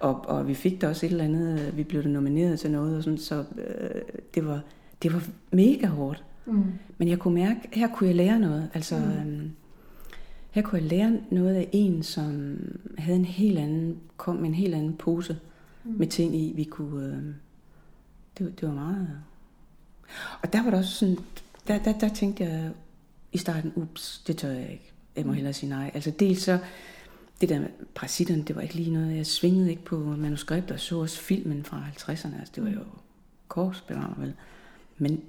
[0.00, 2.96] Og, og vi fik da også et eller andet, øh, vi blev nomineret til noget,
[2.96, 4.00] og sådan, så øh,
[4.34, 4.60] det var
[5.02, 6.24] det var mega hårdt.
[6.46, 6.64] Mm.
[6.98, 8.70] Men jeg kunne mærke, her kunne jeg lære noget.
[8.74, 9.30] Altså, mm.
[9.30, 9.50] øhm,
[10.50, 12.58] her kunne jeg lære noget af en, som
[12.98, 15.38] havde en helt anden, kom med en helt anden pose
[15.84, 15.94] mm.
[15.98, 17.06] med ting i, vi kunne...
[17.06, 17.34] Øh,
[18.38, 19.08] det, det var meget...
[20.42, 21.18] Og der var der også sådan...
[21.68, 22.70] Der, der, der tænkte jeg
[23.32, 24.92] i starten, ups, det tør jeg ikke.
[25.16, 25.90] Jeg må hellere sige nej.
[25.94, 26.58] Altså dels så...
[27.40, 29.16] Det der med parasitterne, det var ikke lige noget.
[29.16, 32.38] Jeg svingede ikke på manuskripter og så også filmen fra 50'erne.
[32.38, 32.80] Altså det var jo
[33.48, 34.34] korsbevarer vel.
[34.98, 35.22] Men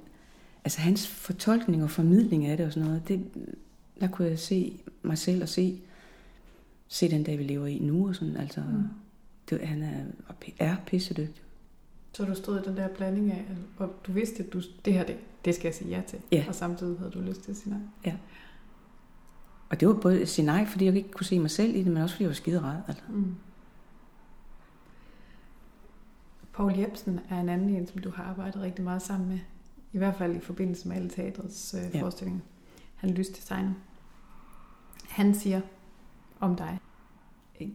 [0.63, 3.25] altså hans fortolkning og formidling af det og sådan noget, det,
[3.99, 5.81] der kunne jeg se mig selv og se,
[6.87, 8.37] se den dag, vi lever i nu og sådan.
[8.37, 8.83] Altså, mm.
[9.49, 10.03] det, han er,
[10.59, 11.43] er pissedygtig.
[12.13, 13.45] Så du stod i den der blanding af,
[13.77, 16.19] og du vidste, at du, det her, det, det skal jeg sige ja til.
[16.31, 16.45] Ja.
[16.47, 17.81] Og samtidig havde du lyst til at sige nej.
[18.05, 18.15] Ja.
[19.69, 21.83] Og det var både at sige nej, fordi jeg ikke kunne se mig selv i
[21.83, 22.83] det, men også fordi jeg var skide.
[22.87, 23.03] Altså.
[23.09, 23.35] Mm.
[26.53, 29.39] Paul Jebsen er en anden en, som du har arbejdet rigtig meget sammen med.
[29.93, 32.01] I hvert fald i forbindelse med alle teatrets øh, ja.
[32.01, 32.41] forestillinger.
[32.95, 33.73] Han er lysdesigner.
[35.07, 35.61] Han siger
[36.39, 36.79] om dig.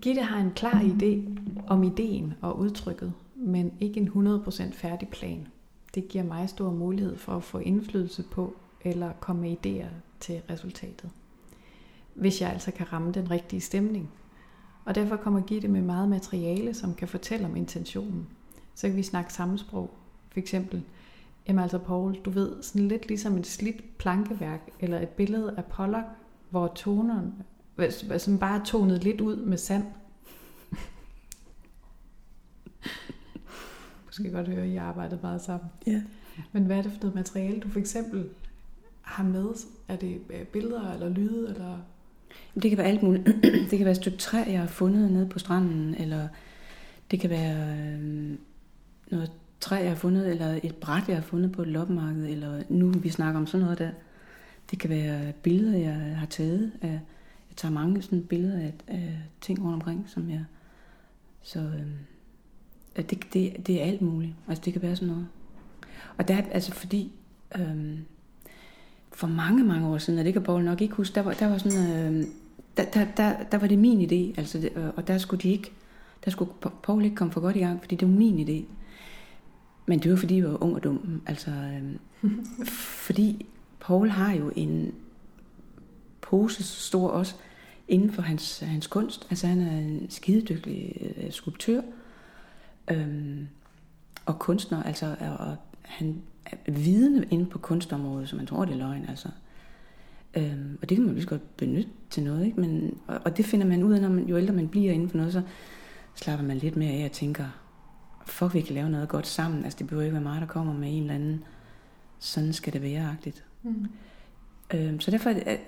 [0.03, 5.46] Gitte har en klar idé om ideen og udtrykket, men ikke en 100% færdig plan.
[5.94, 9.88] Det giver mig stor mulighed for at få indflydelse på eller komme med idéer
[10.20, 11.11] til resultatet.
[12.14, 14.11] Hvis jeg altså kan ramme den rigtige stemning.
[14.85, 18.27] Og derfor kommer Gitte med meget materiale, som kan fortælle om intentionen.
[18.74, 19.90] Så kan vi snakke samme sprog.
[20.31, 20.83] For eksempel,
[21.48, 25.64] jamen altså Paul, du ved, sådan lidt ligesom et slidt plankeværk, eller et billede af
[25.64, 26.07] Pollock,
[26.50, 27.33] hvor tonerne,
[28.18, 29.85] som bare er tonet lidt ud med sand.
[34.07, 35.70] Måske godt høre, at I har arbejdet meget sammen.
[35.87, 36.02] Ja.
[36.52, 38.28] Men hvad er det for noget materiale, du for eksempel
[39.02, 39.46] har med?
[39.88, 41.48] Er det øh, billeder eller lyde?
[41.48, 41.78] Eller?
[42.54, 43.26] Det kan være alt muligt.
[43.70, 46.28] det kan være et stykke træ, jeg har fundet nede på stranden, eller
[47.11, 48.38] det kan være øh,
[49.11, 49.33] noget
[49.64, 52.90] træ, jeg har fundet, eller et bræt, jeg har fundet på et loppemarked, eller nu
[52.90, 53.90] vi snakker om sådan noget der.
[54.70, 57.00] Det kan være billeder, jeg har taget af,
[57.48, 60.44] jeg tager mange sådan billeder af, af ting rundt omkring, som jeg,
[61.42, 64.33] så øh, det, det, det er alt muligt.
[64.48, 65.27] Altså det kan være sådan noget.
[66.18, 67.12] Og der altså fordi,
[67.59, 67.98] øh,
[69.12, 71.46] for mange, mange år siden, og det kan Paul nok ikke huske, der var, der
[71.46, 72.27] var sådan, øh,
[72.77, 75.70] der, der, der, der var det min idé, altså, det, og der skulle de ikke,
[76.24, 76.50] der skulle
[76.83, 78.64] Paul ikke komme for godt i gang, fordi det var min idé.
[79.87, 81.23] Men det var fordi, jeg var ung og dum.
[81.27, 82.31] Altså, øh,
[83.07, 83.47] fordi
[83.81, 84.94] Paul har jo en
[86.20, 87.35] pose så stor også
[87.88, 89.27] inden for hans, hans kunst.
[89.31, 91.81] Altså han er en skidedygtig øh, skulptør
[92.90, 93.38] øh,
[94.27, 94.83] og kunstner.
[94.83, 99.05] Altså, og han er vidende inde på kunstområdet, som man tror, det er løgn.
[99.09, 99.29] Altså.
[100.37, 102.47] Øh, og det kan man lige så godt benytte til noget.
[102.47, 102.61] Ikke?
[102.61, 105.09] Men, og, og det finder man ud af, når man, jo ældre man bliver inden
[105.09, 105.42] for noget, så
[106.14, 107.44] slapper man lidt mere af og tænker,
[108.26, 109.64] fuck, vi kan lave noget godt sammen.
[109.64, 111.44] Altså, det behøver ikke være mig, der kommer med en eller anden,
[112.18, 113.44] sådan skal det være-agtigt.
[113.62, 113.87] Mm.
[114.74, 115.58] Øhm, så derfor øh,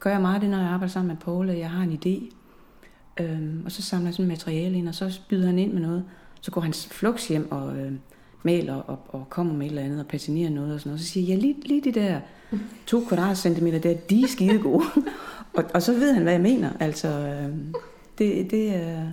[0.00, 2.34] gør jeg meget det, når jeg arbejder sammen med Paul, at jeg har en idé.
[3.22, 6.04] Øhm, og så samler jeg sådan materiale ind, og så byder han ind med noget.
[6.40, 7.92] Så går han flux hjem og øh,
[8.42, 11.00] maler og, og kommer med et eller andet og patinerer noget og sådan noget.
[11.00, 12.20] Så siger jeg, ja, lige, lige de der
[12.86, 14.84] to kvadratcentimeter der, de er skide gode.
[15.56, 16.70] og, og så ved han, hvad jeg mener.
[16.80, 17.56] Altså, øh,
[18.18, 19.02] det, det er...
[19.02, 19.08] Øh,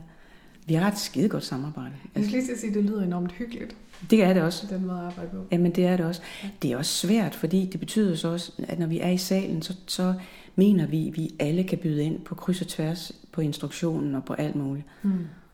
[0.70, 1.94] vi har et skide godt samarbejde.
[2.16, 3.76] Jeg skal lige sige, at det lyder enormt hyggeligt.
[4.10, 4.68] Det er det også.
[4.70, 5.46] Den måde at arbejde på.
[5.52, 6.22] Jamen det er det også.
[6.62, 9.62] Det er også svært, fordi det betyder så også, at når vi er i salen,
[9.62, 10.14] så, så
[10.56, 14.26] mener vi, at vi alle kan byde ind på kryds og tværs på instruktionen og
[14.26, 14.86] på alt muligt.
[15.04, 15.12] Mm.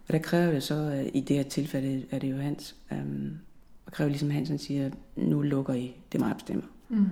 [0.08, 3.32] Og der kræver det så, i det her tilfælde er det jo Hans, um,
[3.86, 6.64] og kræver ligesom Hansen siger, nu lukker I, det mig, bestemmer.
[6.90, 7.06] Mm.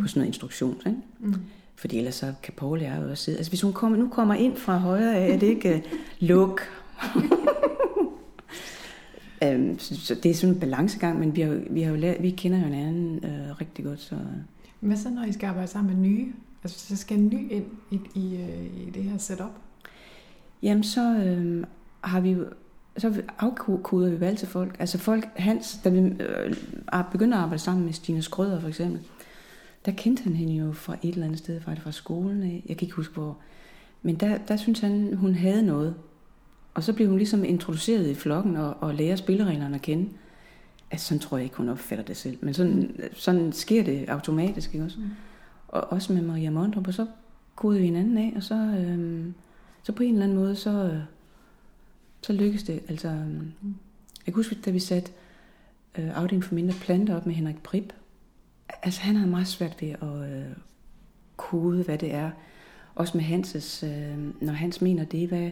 [0.00, 0.98] På sådan noget instruktion, ikke?
[1.20, 1.34] Mm.
[1.76, 3.38] Fordi ellers så kan Paul og jeg jo også sidde.
[3.38, 6.60] Altså hvis hun kommer, nu kommer ind fra højre af, er det ikke uh, luk,
[9.44, 12.22] øhm, så, så det er sådan en balancegang, men vi, har, vi, har jo lært,
[12.22, 14.00] vi kender jo hinanden øh, rigtig godt.
[14.00, 14.16] Så.
[14.80, 16.32] Hvad så, når I skal arbejde sammen med nye?
[16.64, 19.50] Altså, så skal en ny ind i, i, øh, i det her setup?
[20.62, 21.64] Jamen, så øh,
[22.00, 22.44] har vi jo
[22.98, 24.76] så afkoder vi valg til folk.
[24.78, 26.56] Altså folk, Hans, da vi øh,
[27.12, 29.00] begyndte at arbejde sammen med Stine Skrøder for eksempel,
[29.86, 32.62] der kendte han hende jo fra et eller andet sted, fra, fra skolen af.
[32.68, 33.36] Jeg kan ikke huske hvor.
[34.02, 35.94] Men der, der synes han, hun havde noget.
[36.74, 40.08] Og så bliver hun ligesom introduceret i flokken og, og lærer spillereglerne at kende.
[40.90, 42.38] Altså, sådan tror jeg ikke, hun opfatter det selv.
[42.40, 44.98] Men sådan, sådan sker det automatisk, ikke også?
[45.00, 45.10] Mm.
[45.68, 47.06] Og også med Maria Mondrup, og så
[47.54, 49.34] kodede vi hinanden af, og så, øhm,
[49.82, 51.00] så på en eller anden måde, så,
[52.22, 52.82] så lykkedes det.
[52.88, 53.52] Altså, øhm.
[54.26, 55.12] Jeg kan huske, da vi satte
[55.98, 57.92] øh, afdelingen for mindre planter op med Henrik Prip.
[58.82, 60.56] Altså, han havde meget svært ved at øh,
[61.36, 62.30] kode, hvad det er.
[62.94, 65.50] Også med Hanses, øh, når Hans mener det, hvad,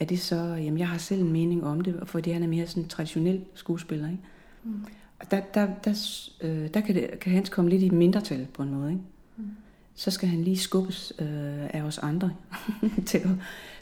[0.00, 2.66] er det så, jamen jeg har selv en mening om det, fordi han er mere
[2.66, 4.08] sådan en traditionel skuespiller.
[4.08, 4.22] Ikke?
[4.64, 4.84] Mm.
[5.20, 8.62] Og der, der, der, øh, der kan, det, kan Hans komme lidt i mindretal på
[8.62, 8.90] en måde.
[8.90, 9.02] Ikke?
[9.36, 9.50] Mm.
[9.94, 11.26] så skal han lige skubbes øh,
[11.74, 12.32] af os andre
[13.06, 13.30] til, at,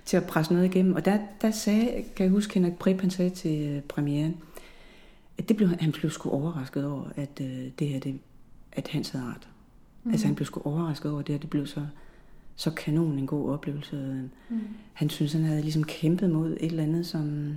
[0.05, 0.95] til at presse noget igennem.
[0.95, 4.37] Og der, der sagde, kan jeg huske, Henrik Prip, han sagde til øh, premieren,
[5.39, 8.19] at det blev, han blev sgu overrasket over, at øh, det her, det,
[8.73, 9.49] at Hans havde ret.
[10.05, 10.11] Mm.
[10.11, 11.87] Altså han blev sgu overrasket over det, og det blev så,
[12.57, 14.31] så kanon en god oplevelse.
[14.49, 14.61] Mm.
[14.93, 17.57] Han synes, han havde ligesom kæmpet mod et eller andet, som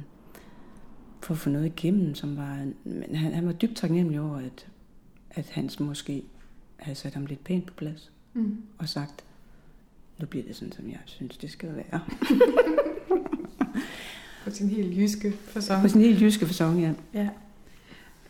[1.22, 2.68] for at få noget igennem, som var...
[2.84, 4.68] Men han, han var dybt taknemmelig over, at,
[5.32, 6.24] at Hans måske
[6.76, 8.12] havde sat ham lidt pænt på plads.
[8.34, 8.58] Mm.
[8.78, 9.24] Og sagt,
[10.20, 12.02] nu bliver det sådan, som jeg synes, det skal være.
[14.44, 15.82] på sin helt jyske fasong.
[15.82, 16.94] På sin helt jyske fasong, ja.
[17.14, 17.30] ja.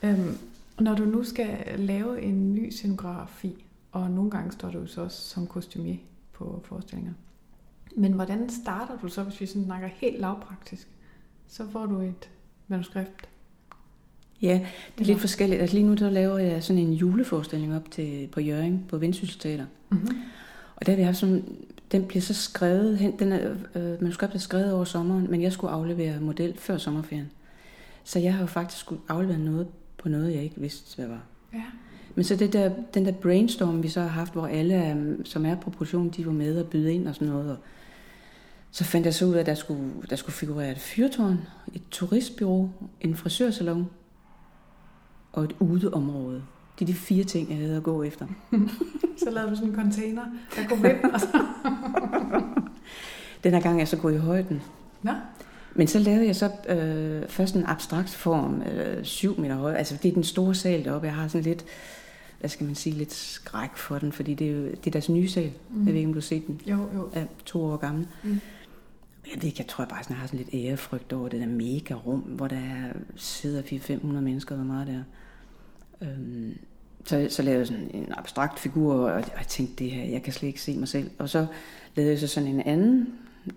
[0.04, 0.38] Øhm,
[0.80, 5.22] når du nu skal lave en ny scenografi, og nogle gange står du så også
[5.22, 5.98] som kostumier
[6.36, 7.14] på forestillinger.
[7.96, 10.88] Men hvordan starter du så, hvis vi sådan snakker helt lavpraktisk?
[11.48, 12.30] Så får du et
[12.68, 13.30] manuskript.
[14.42, 14.68] Ja,
[14.98, 15.62] det er lidt forskelligt.
[15.62, 19.66] Altså lige nu så laver jeg sådan en juleforestilling op til, på Jørgen, på Vendsyssel
[19.90, 20.18] Mm-hmm.
[20.76, 21.44] Og der har vi haft sådan,
[21.92, 25.54] den bliver så skrevet hen, den er, øh, manuskriptet er skrevet over sommeren, men jeg
[25.54, 27.32] skulle aflevere model før sommerferien.
[28.04, 29.68] Så jeg har jo faktisk skulle aflevere noget
[29.98, 31.24] på noget, jeg ikke vidste, hvad var.
[31.54, 31.64] Ja.
[32.16, 35.46] Men så det der, den der brainstorm, vi så har haft, hvor alle, um, som
[35.46, 37.52] er på produktion, de var med og byde ind og sådan noget.
[37.52, 37.58] Og
[38.72, 41.40] så fandt jeg så ud af, at der skulle, der skulle figurere et fyrtårn,
[41.74, 42.70] et turistbyrå,
[43.02, 43.90] en frisørsalon
[45.34, 46.44] og et udeområde.
[46.80, 48.28] Det er de fire ting, jeg havde at gå efter.
[49.24, 50.24] så lavede du sådan en container,
[50.56, 51.14] der kunne vinde.
[51.14, 51.28] Og så...
[53.44, 54.62] Den her gang er jeg så gået i højden.
[55.02, 55.12] Nå.
[55.74, 59.74] Men så lavede jeg så øh, først en abstrakt form, øh, syv meter høj.
[59.74, 61.08] Altså det er den store sal deroppe.
[61.08, 61.66] Jeg har sådan lidt,
[62.46, 65.10] hvad skal man sige, lidt skræk for den, fordi det er jo det er deres
[65.10, 65.52] nye sal.
[65.70, 65.86] Mm.
[65.86, 66.62] Jeg ved ikke, om du har set den.
[66.68, 67.10] Jo, jo.
[67.14, 68.08] Er to år gammel.
[68.24, 68.40] Mm.
[69.26, 71.48] Jeg ved ikke, jeg tror bare, at jeg har sådan lidt ærefrygt over det der
[71.48, 72.62] mega rum, hvor der
[73.16, 75.04] sidder 400-500 mennesker, hvor meget der
[76.02, 76.58] øhm,
[77.06, 80.34] så, så lavede jeg sådan en abstrakt figur, og jeg tænkte, det her, jeg kan
[80.34, 81.12] slet ikke se mig selv.
[81.20, 81.46] Og så
[81.96, 83.14] lavede jeg så sådan en anden,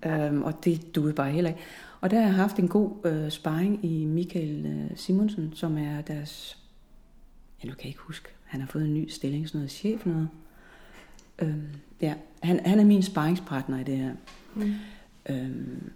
[0.07, 1.63] øhm, og det duede bare heller ikke.
[2.01, 6.01] Og der har jeg haft en god øh, sparring i Michael øh, Simonsen, som er
[6.01, 6.59] deres,
[7.63, 10.07] ja nu kan jeg ikke huske, han har fået en ny stilling, sådan noget chef
[10.07, 10.29] noget.
[11.39, 11.69] Øhm,
[12.01, 14.13] ja, han, han er min sparringspartner i det her.
[14.55, 14.75] Mm.
[15.29, 15.91] Øhm,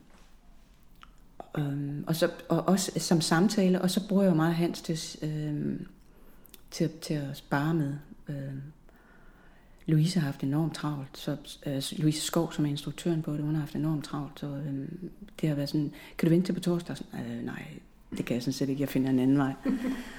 [1.59, 5.29] øhm, og, så, og også som samtale, og så bruger jeg jo meget Hans til,
[5.29, 5.87] øhm,
[6.71, 7.95] til, til at spare med.
[8.29, 8.63] Øhm,
[9.87, 11.37] Louise har haft enormt travlt, så
[11.67, 14.89] øh, Louise Skov, som er instruktøren på det, hun har haft enormt travlt, så øh,
[15.41, 16.97] det har været sådan, kan du vente til på torsdag?
[17.15, 17.65] Øh, nej,
[18.17, 19.53] det kan jeg sådan set ikke, jeg finder en anden vej.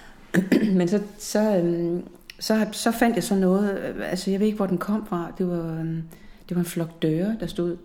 [0.78, 2.04] Men så, så, øh,
[2.40, 5.34] så, så fandt jeg så noget, øh, altså jeg ved ikke, hvor den kom fra,
[5.38, 5.86] det var, øh,
[6.50, 7.78] det var en flok døre, der stod,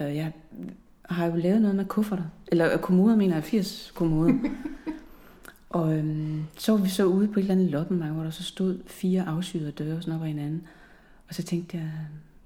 [0.00, 0.32] øh, jeg
[1.02, 4.34] har jo lavet noget med kufferter, eller kommoder, mener jeg, 80 kommoder.
[5.68, 8.42] og øh, så var vi så ude på et eller andet loppemarked, hvor der så
[8.42, 10.62] stod fire afsyede døre sådan op ad hinanden.
[11.28, 11.90] Og så tænkte jeg,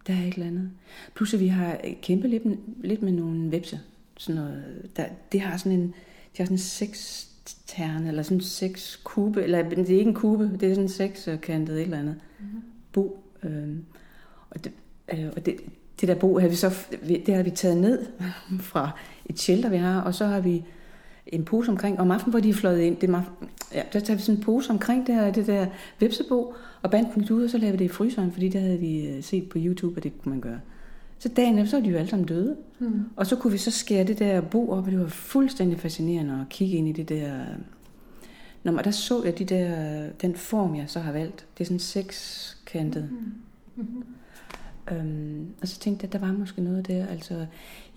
[0.06, 0.70] der er et eller andet.
[1.14, 2.42] Plus at vi har kæmpet lidt,
[2.84, 3.80] lidt med nogle vepse.
[4.16, 5.94] Sådan noget, der, det har sådan en,
[6.32, 7.29] det har sådan seks
[7.66, 10.88] tern, eller sådan seks kube, eller det er ikke en kube, det er sådan en
[10.88, 12.62] sekskantet et eller andet mm-hmm.
[12.92, 13.24] bo.
[13.42, 13.76] Øh,
[14.50, 14.72] og det,
[15.12, 15.56] øh, og det,
[16.00, 16.74] det der bo har vi så,
[17.26, 18.06] det har vi taget ned
[18.70, 18.90] fra
[19.26, 20.64] et shelter, vi har, og så har vi
[21.26, 23.22] en pose omkring, om aftenen, hvor de er fløjet ind, det er,
[23.74, 25.66] ja, der tager vi sådan en pose omkring det, her, det der
[25.98, 28.78] vepsebo, og bandt den ud, og så lavede vi det i fryseren, fordi det havde
[28.78, 30.60] vi øh, set på YouTube, at det kunne man gøre.
[31.20, 32.56] Så dagen efter, så var de jo alle sammen døde.
[32.78, 33.04] Mm.
[33.16, 36.40] Og så kunne vi så skære det der bo op, og det var fuldstændig fascinerende
[36.40, 37.44] at kigge ind i det der...
[38.62, 41.46] Når man, der så jeg de der, den form, jeg så har valgt.
[41.58, 43.08] Det er sådan sekskantet.
[43.10, 43.32] Mm.
[43.76, 44.04] Mm-hmm.
[44.92, 47.06] Øhm, og så tænkte jeg, at der var måske noget der.
[47.06, 47.46] Altså,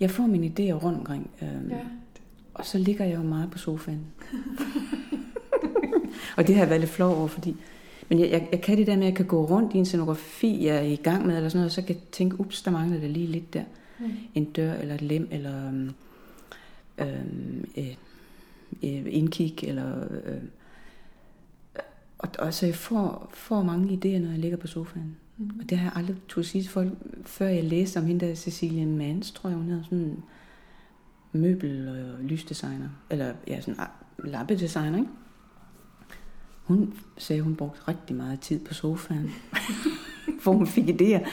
[0.00, 1.30] jeg får mine idéer rundt omkring.
[1.42, 1.78] Øhm, ja.
[2.54, 4.00] Og så ligger jeg jo meget på sofaen.
[6.36, 7.56] og det har jeg været lidt flov over, fordi...
[8.08, 9.84] Men jeg, jeg, jeg kan det der med, at jeg kan gå rundt i en
[9.84, 12.62] scenografi, jeg er i gang med, eller sådan noget, og så kan jeg tænke, ups,
[12.62, 13.64] der mangler der lige lidt der.
[14.00, 14.10] Mm.
[14.34, 15.90] En dør, eller et lem, eller øhm,
[16.98, 17.96] øhm øh,
[18.82, 20.04] øh, indkig, eller...
[20.24, 20.42] Øh,
[22.18, 25.16] og, og så jeg får, får mange idéer, når jeg ligger på sofaen.
[25.36, 25.50] Mm.
[25.60, 26.92] Og det har jeg aldrig turde sige til folk,
[27.24, 30.22] før jeg læste om hende der Cecilia Mans, tror jeg, hun hedder sådan
[31.32, 33.84] møbel- og lysdesigner, eller ja, sådan
[34.24, 35.10] lappedesigner, ikke?
[36.64, 39.30] Hun sagde, hun brugte rigtig meget tid på sofaen,
[40.42, 41.28] hvor hun fik idéer.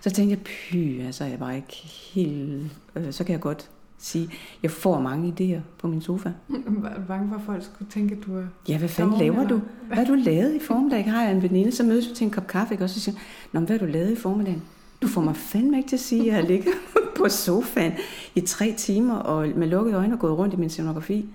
[0.00, 1.72] Så tænkte jeg, py, altså jeg bare ikke
[2.14, 2.72] helt...
[2.96, 4.30] Øh, så kan jeg godt sige,
[4.62, 6.32] jeg får mange idéer på min sofa.
[6.82, 8.44] Var du bange for, at folk skulle tænke, at du er...
[8.68, 9.48] Ja, hvad fanden laver eller?
[9.48, 9.60] du?
[9.86, 11.10] Hvad har du lavet i formiddag?
[11.10, 12.84] Har jeg en veninde, så mødes vi til en kop kaffe, ikke?
[12.84, 13.18] og så siger
[13.52, 14.62] Nå, hvad har du lavet i formiddagen?
[15.02, 16.70] Du får mig fandme ikke til at sige, at jeg ligger
[17.18, 17.92] på sofaen
[18.34, 21.28] i tre timer og med lukkede øjne og gået rundt i min scenografi.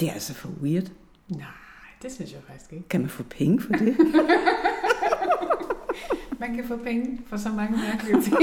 [0.00, 0.90] Det er altså for weird.
[1.28, 1.46] Nej,
[2.02, 2.88] det synes jeg faktisk ikke.
[2.88, 3.96] Kan man få penge for det?
[6.40, 8.40] Man kan få penge for så mange mærkelige ting.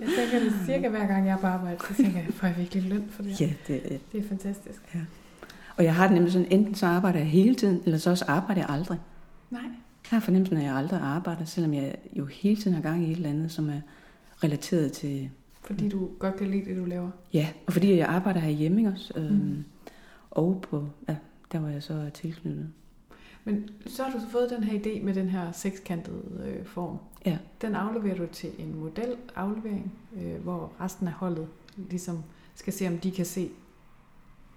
[0.00, 2.56] jeg tænker det cirka hver gang jeg er på arbejde, så tænker jeg, får jeg
[2.56, 4.80] virkelig løn for det Ja, det, Det er fantastisk.
[4.94, 5.00] Ja.
[5.76, 8.24] Og jeg har det nemlig sådan, enten så arbejder jeg hele tiden, eller så også
[8.28, 8.98] arbejder jeg aldrig.
[9.50, 9.60] Nej.
[9.62, 9.70] Jeg
[10.16, 13.10] har fornemmelsen af, at jeg aldrig arbejder, selvom jeg jo hele tiden har gang i
[13.10, 13.80] et eller andet, som er
[14.44, 15.30] relateret til...
[15.62, 17.10] Fordi du godt kan lide det, du laver.
[17.32, 19.64] Ja, og fordi jeg arbejder her hjemme ikke også, øhm, Mm.
[20.36, 21.16] Og på, ja,
[21.52, 22.68] der var jeg så tilknyttet.
[23.44, 26.98] Men så har du så fået den her idé med den her sekskantede øh, form.
[27.26, 27.38] Ja.
[27.62, 32.22] Den afleverer du til en modelaflevering, øh, hvor resten af holdet ligesom
[32.54, 33.50] skal se, om de kan se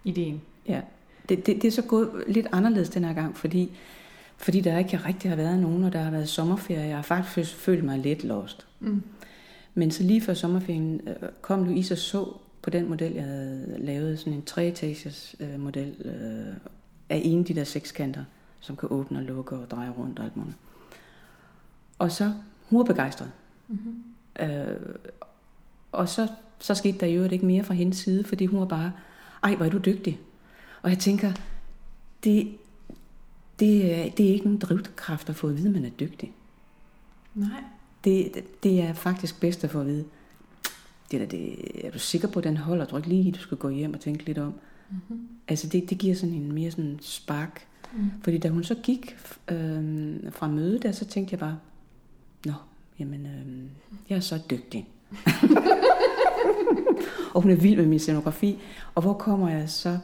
[0.04, 0.42] ideen.
[0.68, 0.82] Ja,
[1.30, 3.72] det, det, det er så gået lidt anderledes den her gang, fordi,
[4.38, 6.88] fordi der ikke rigtig har været nogen, og der har været sommerferie.
[6.88, 8.68] Jeg har faktisk følt mig lidt lost.
[8.80, 9.04] Mm.
[9.74, 13.76] Men så lige før sommerferien øh, kom Louise og så på den model, jeg havde
[13.80, 16.54] lavet, sådan en treetagers øh, model øh,
[17.10, 18.24] af en af de der sekskanter,
[18.60, 20.58] som kan åbne og lukke og dreje rundt og alt muligt.
[22.00, 22.34] Og så,
[22.69, 23.32] hun var begejstret.
[23.67, 24.04] Mm-hmm.
[24.50, 24.78] Øh,
[25.91, 26.28] og så,
[26.60, 28.91] så skete der jo ikke mere fra hendes side, fordi hun var bare,
[29.43, 30.19] ej, hvor er du dygtig.
[30.82, 31.32] Og jeg tænker,
[32.24, 32.58] det,
[33.60, 36.34] det, er- det er ikke nogen drivkraft at få at vide, at man er dygtig.
[37.36, 37.50] Nej.
[38.04, 40.06] Det, det- det er faktisk bedst at få at vide.
[41.12, 42.86] Det der, det, er du sikker på, at den holder?
[42.86, 44.54] Tror ikke lige, du skal gå hjem og tænke lidt om.
[44.89, 45.28] Mm-hmm.
[45.48, 47.65] Altså det, det giver sådan en mere sådan spark.
[47.93, 48.12] Mm.
[48.24, 49.17] Fordi da hun så gik
[49.52, 51.60] øh, fra mødet der, så tænkte jeg bare,
[52.45, 52.54] nå,
[53.00, 53.69] jamen, øh,
[54.10, 54.88] jeg er så dygtig.
[57.34, 58.60] og hun er vild med min scenografi.
[58.95, 59.98] Og hvor kommer jeg så,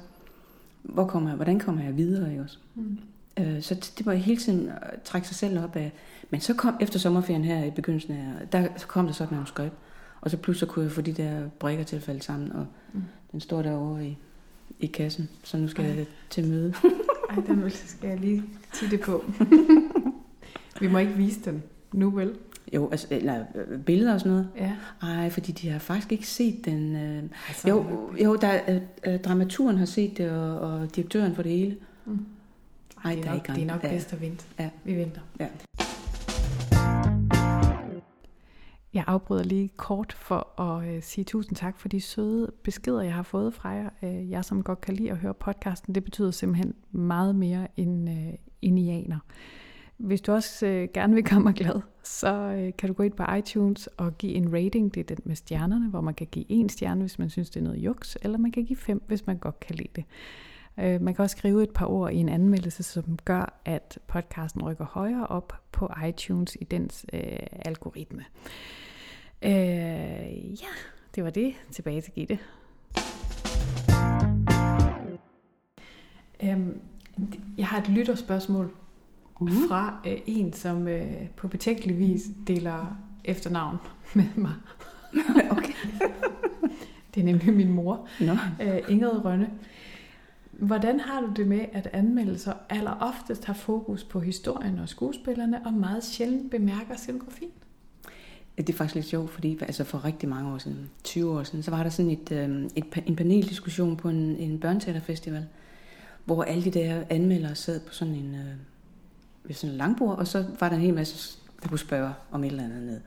[0.84, 2.58] hvor kommer jeg, hvordan kommer jeg videre, ikke også?
[2.76, 2.98] Mm.
[3.40, 5.92] Øh, så det var hele tiden at trække sig selv op af.
[6.30, 9.76] Men så kom efter sommerferien her i begyndelsen af, der kom der så et manuskript.
[10.26, 13.02] Og så pludselig kunne jeg få de der brikker til at falde sammen, og Mm.
[13.32, 14.18] den står derovre i,
[14.80, 15.96] i kassen, så nu skal Ej.
[15.96, 16.74] jeg til møde.
[17.30, 19.24] Ej, den skal jeg lige titte på.
[20.82, 22.34] Vi må ikke vise den nu, vel?
[22.74, 24.48] Jo, altså, eller øh, billeder og sådan noget.
[24.58, 24.72] Ja.
[25.02, 26.96] Ej, fordi de har faktisk ikke set den.
[26.96, 27.24] Øh...
[27.48, 27.86] Altså, Jo,
[28.24, 28.82] jo der, øh,
[29.14, 31.78] øh, dramaturen har set det, og, og direktøren for det hele.
[32.06, 32.26] Mm.
[33.06, 34.46] Ej, det, der er er nok, det er nok bedst at vente.
[34.60, 34.70] Ja.
[34.84, 35.22] Vi venter.
[35.40, 35.48] Ja.
[38.96, 43.14] Jeg afbryder lige kort for at øh, sige tusind tak for de søde beskeder, jeg
[43.14, 43.90] har fået fra jer.
[44.04, 48.10] Øh, jeg, som godt kan lide at høre podcasten, det betyder simpelthen meget mere end
[48.10, 49.20] øh, indianer.
[49.98, 53.14] Hvis du også øh, gerne vil gøre mig glad, så øh, kan du gå ind
[53.14, 54.94] på iTunes og give en rating.
[54.94, 57.60] Det er den med stjernerne, hvor man kan give en stjerne, hvis man synes, det
[57.60, 60.04] er noget juks, eller man kan give fem, hvis man godt kan lide det.
[60.80, 64.64] Øh, man kan også skrive et par ord i en anmeldelse, som gør, at podcasten
[64.64, 67.22] rykker højere op på iTunes i dens øh,
[67.66, 68.24] algoritme.
[69.42, 69.52] Øh,
[70.62, 70.68] ja,
[71.16, 71.54] det var det.
[71.72, 72.40] Tilbage til Gitte.
[76.44, 76.80] Øhm,
[77.58, 78.72] jeg har et lytterspørgsmål
[79.42, 79.52] Mhm.
[79.70, 83.78] fra øh, en, som øh, på betænkelig vis deler efternavn
[84.14, 84.52] med mig.
[85.52, 85.74] okay.
[87.16, 88.32] Det er nemlig min mor, Nå.
[88.62, 89.50] øh, Ingrid Rønne.
[90.60, 95.66] Hvordan har du det med, at anmeldelser aller oftest har fokus på historien og skuespillerne,
[95.66, 97.52] og meget sjældent bemærker scenografien?
[98.58, 101.64] Det er faktisk lidt sjovt, fordi altså for rigtig mange år siden, 20 år siden,
[101.64, 105.46] så var der sådan et, øh, et, en paneldiskussion på en, en børneteaterfestival,
[106.26, 108.54] hvor alle de der anmeldere sad på sådan en, øh,
[109.44, 112.44] ved sådan en langbord, og så var der en hel masse, der kunne spørge om
[112.44, 113.00] et eller andet ned.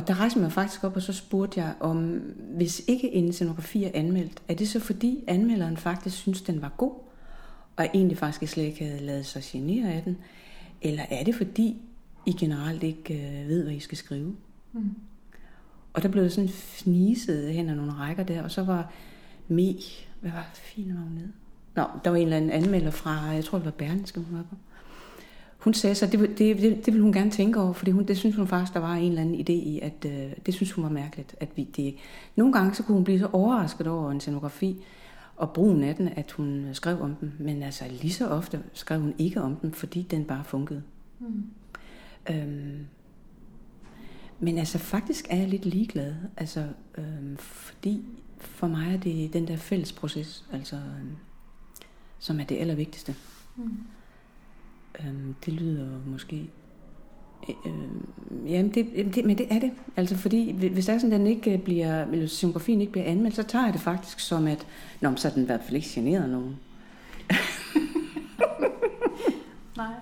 [0.00, 2.22] Og der rejste mig faktisk op, og så spurgte jeg om,
[2.56, 6.72] hvis ikke en scenografi er anmeldt, er det så fordi anmelderen faktisk synes, den var
[6.76, 6.92] god,
[7.76, 10.18] og egentlig faktisk slet ikke havde lavet sig genere af den,
[10.82, 11.82] eller er det fordi,
[12.26, 14.36] I generelt ikke øh, ved, hvad I skal skrive?
[14.72, 14.94] Mm.
[15.92, 18.92] Og der blev sådan fniset hen ad nogle rækker der, og så var
[19.48, 19.74] Me,
[20.20, 21.32] hvad var fint var hun nede?
[21.74, 24.42] Nå, der var en eller anden anmelder fra, jeg tror det var Berlingske, hun var
[24.42, 24.56] på.
[25.60, 28.18] Hun sagde så, det, det, det, det ville hun gerne tænke over, fordi hun, det
[28.18, 30.84] synes hun faktisk, der var en eller anden idé i, at øh, det synes hun
[30.84, 31.36] var mærkeligt.
[31.40, 31.94] At vi, det,
[32.36, 34.84] nogle gange så kunne hun blive så overrasket over en scenografi
[35.36, 37.34] og brugen af den, at hun skrev om den.
[37.38, 40.82] Men altså lige så ofte skrev hun ikke om den, fordi den bare funkede.
[41.18, 41.44] Mm.
[42.30, 42.86] Øhm,
[44.40, 46.66] men altså faktisk er jeg lidt ligeglad, altså
[46.98, 48.04] øhm, fordi
[48.38, 51.16] for mig er det den der fælles proces, altså øhm,
[52.18, 53.14] som er det allervigtigste.
[53.56, 53.78] Mm.
[55.00, 56.50] Øhm, det lyder måske
[57.48, 57.72] Øh,
[58.52, 59.70] jamen, det, det, men det er det.
[59.96, 63.42] Altså, fordi hvis det er sådan, den ikke bliver, eller scenografien ikke bliver anmeldt, så
[63.42, 64.66] tager jeg det faktisk som, at
[65.00, 66.56] Nå, så er den i hvert fald ikke generet nogen.
[69.76, 69.92] Nej.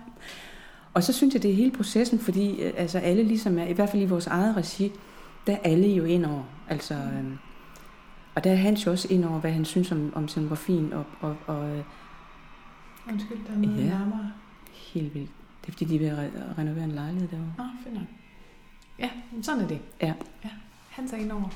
[0.94, 3.72] Og så synes jeg, det er hele processen, fordi øh, altså alle ligesom er, i
[3.72, 4.92] hvert fald i vores eget regi,
[5.46, 6.42] der er alle jo ind over.
[6.68, 7.24] Altså, øh,
[8.34, 11.04] og der er Hans jo også ind over, hvad han synes om, om scenografien, og,
[11.20, 11.82] og, og øh,
[13.12, 13.84] Undskyld, der er noget Ja.
[13.84, 14.32] nærmere.
[14.94, 15.30] Helt vildt.
[15.60, 17.52] Det er fordi, de er ved at re- renovere en lejlighed derovre.
[17.58, 18.04] Nå, fint nok.
[18.98, 19.10] Ja,
[19.42, 19.78] sådan er det.
[20.02, 20.12] Ja.
[20.44, 20.50] ja.
[20.88, 21.48] Han tager ind over.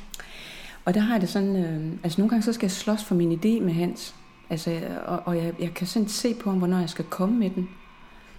[0.84, 3.14] Og der har jeg det sådan, øh, altså nogle gange så skal jeg slås for
[3.14, 4.14] min idé med Hans.
[4.50, 7.50] Altså, og, og jeg, jeg kan sådan se på ham, hvornår jeg skal komme med
[7.50, 7.68] den.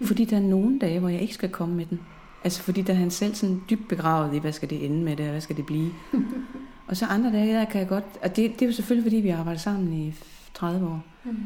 [0.02, 2.00] Fordi der er nogle dage, hvor jeg ikke skal komme med den.
[2.44, 5.16] Altså fordi der er han selv sådan dybt begravet i, hvad skal det ende med
[5.16, 5.92] det, og hvad skal det blive.
[6.88, 9.16] og så andre dage, der kan jeg godt, og det, det er jo selvfølgelig, fordi
[9.16, 10.14] vi har arbejdet sammen i
[10.54, 11.04] 30 år.
[11.24, 11.36] Mm.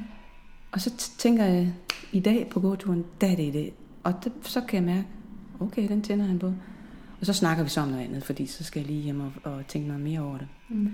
[0.73, 1.75] Og så tænker jeg,
[2.13, 3.71] i dag på gåturen, der er det det.
[4.05, 5.09] Og det, så kan jeg mærke,
[5.61, 6.53] okay, den tænder han på.
[7.21, 9.33] Og så snakker vi så om noget andet, fordi så skal jeg lige hjem og,
[9.45, 10.49] og tænke noget mere over det.
[10.69, 10.93] Mm.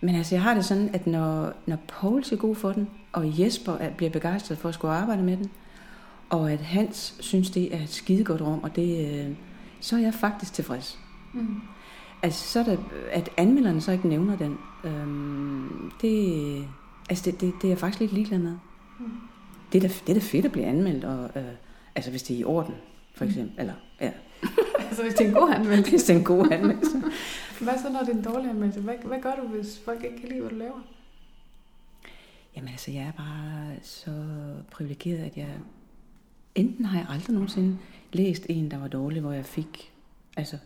[0.00, 3.40] Men altså, jeg har det sådan, at når, når Paul siger god for den, og
[3.40, 5.50] Jesper er, bliver begejstret for at skulle arbejde med den,
[6.30, 9.36] og at Hans synes, det er et skidegodt rum, og det, øh,
[9.80, 10.98] så er jeg faktisk tilfreds.
[11.34, 11.60] Mm.
[12.22, 12.78] Altså, så er det,
[13.12, 16.68] at anmelderne så ikke nævner den, øhm, det,
[17.10, 18.56] altså det, det, det er jeg faktisk lidt ligeglad med.
[18.98, 19.10] Mm.
[19.72, 21.48] Det er da, det er da fedt at blive anmeldt, og, øh,
[21.94, 22.74] altså hvis det er i orden,
[23.14, 23.54] for eksempel.
[23.54, 23.60] Mm.
[23.60, 24.12] Eller, ja,
[24.88, 25.90] altså, hvis det er en god anmeldelse.
[25.90, 27.02] hvis det er en god anmeldelse.
[27.64, 28.80] Hvad så, når det er en dårlig anmeldelse?
[28.80, 30.80] Hvad, hvad gør du, hvis folk ikke kan lide, hvad du laver?
[32.56, 34.10] Jamen altså, jeg er bare så
[34.70, 35.48] privilegeret, at jeg...
[36.54, 37.78] Enten har jeg aldrig nogensinde
[38.12, 39.92] læst en, der var dårlig, hvor jeg fik...
[40.36, 40.58] Altså...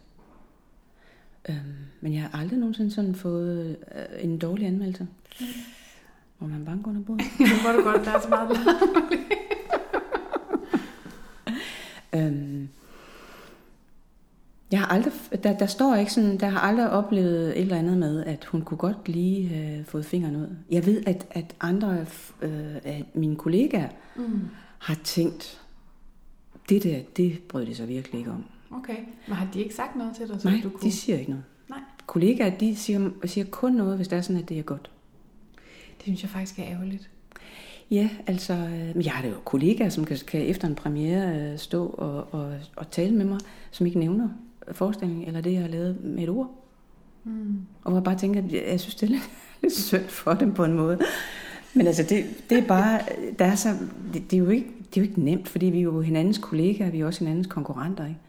[1.48, 5.06] Øhm, men jeg har aldrig nogensinde sådan fået øh, en dårlig anmeldelse.
[5.40, 5.46] Mm.
[6.38, 7.24] Hvor man banker under bordet.
[7.40, 8.58] Nu må du godt, der er så meget.
[12.14, 12.68] Øhm,
[14.70, 15.12] jeg har aldrig,
[15.44, 18.62] der, der står ikke sådan, der har aldrig oplevet et eller andet med, at hun
[18.62, 20.48] kunne godt lige have fået fingeren ud.
[20.70, 21.98] Jeg ved, at, at andre
[22.42, 24.40] øh, af mine kollegaer Mm.
[24.78, 25.60] har tænkt,
[26.68, 28.44] det der, det brød de sig virkelig ikke om.
[28.70, 30.80] Okay, men har de ikke sagt noget til dig, så Nej, du kunne...
[30.82, 31.44] de siger ikke noget.
[31.70, 31.78] Nej.
[32.06, 34.90] Kollegaer, de siger, siger kun noget, hvis det er sådan, at det er godt.
[35.98, 37.10] Det synes jeg faktisk er ærgerligt.
[37.90, 41.58] Ja, altså, øh, jeg har da jo kollegaer, som kan, kan efter en premiere øh,
[41.58, 43.40] stå og, og, og tale med mig,
[43.70, 44.28] som ikke nævner
[44.72, 46.50] forestillingen, eller det, jeg har lavet med et ord.
[47.24, 47.60] Mm.
[47.84, 49.30] Og hvor jeg bare tænker, at jeg, jeg synes, det er lidt,
[49.62, 50.98] lidt synd for dem på en måde.
[51.74, 53.00] Men altså, det, det er bare,
[53.38, 53.68] der er så,
[54.14, 56.38] det, det, er jo ikke, det er jo ikke nemt, fordi vi er jo hinandens
[56.38, 58.20] kollegaer, vi er også hinandens konkurrenter, ikke?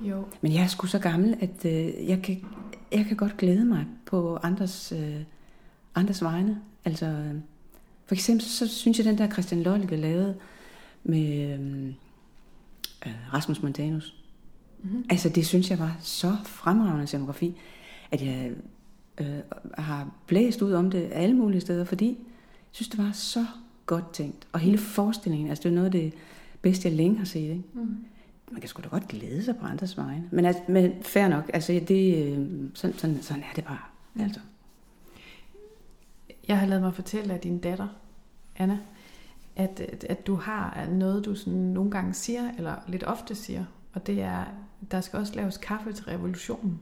[0.00, 0.24] Jo.
[0.40, 2.44] Men jeg er sgu så gammel, at øh, jeg, kan,
[2.92, 5.16] jeg kan godt glæde mig på andres, øh,
[5.94, 6.60] andres vegne.
[6.84, 7.24] Altså,
[8.06, 10.34] for eksempel, så synes jeg, den der Christian Lolke lavede
[11.04, 11.86] med øh,
[13.06, 14.14] øh, Rasmus Montanus.
[14.82, 15.04] Mm-hmm.
[15.10, 17.56] Altså, det synes jeg var så fremragende scenografi,
[18.10, 18.52] at jeg
[19.20, 19.38] øh,
[19.78, 22.16] har blæst ud om det alle mulige steder, fordi jeg
[22.72, 23.46] synes, det var så
[23.86, 24.46] godt tænkt.
[24.52, 26.12] Og hele forestillingen, altså det er noget af det
[26.62, 27.62] bedste, jeg længe har set, ikke?
[27.72, 27.96] Mm.
[28.52, 30.28] man kan sgu da godt glæde sig på andres vegne.
[30.30, 33.78] Men, altså, men fair nok, altså det, øh, sådan, sådan, sådan er det bare.
[34.18, 34.22] Ja.
[34.22, 34.40] Altså.
[36.48, 37.88] Jeg har lavet mig fortælle af din datter,
[38.56, 38.78] Anna,
[39.56, 43.64] at, at, at du har noget, du sådan nogle gange siger, eller lidt ofte siger,
[43.92, 44.44] og det er,
[44.90, 46.80] der skal også laves kaffe til revolutionen.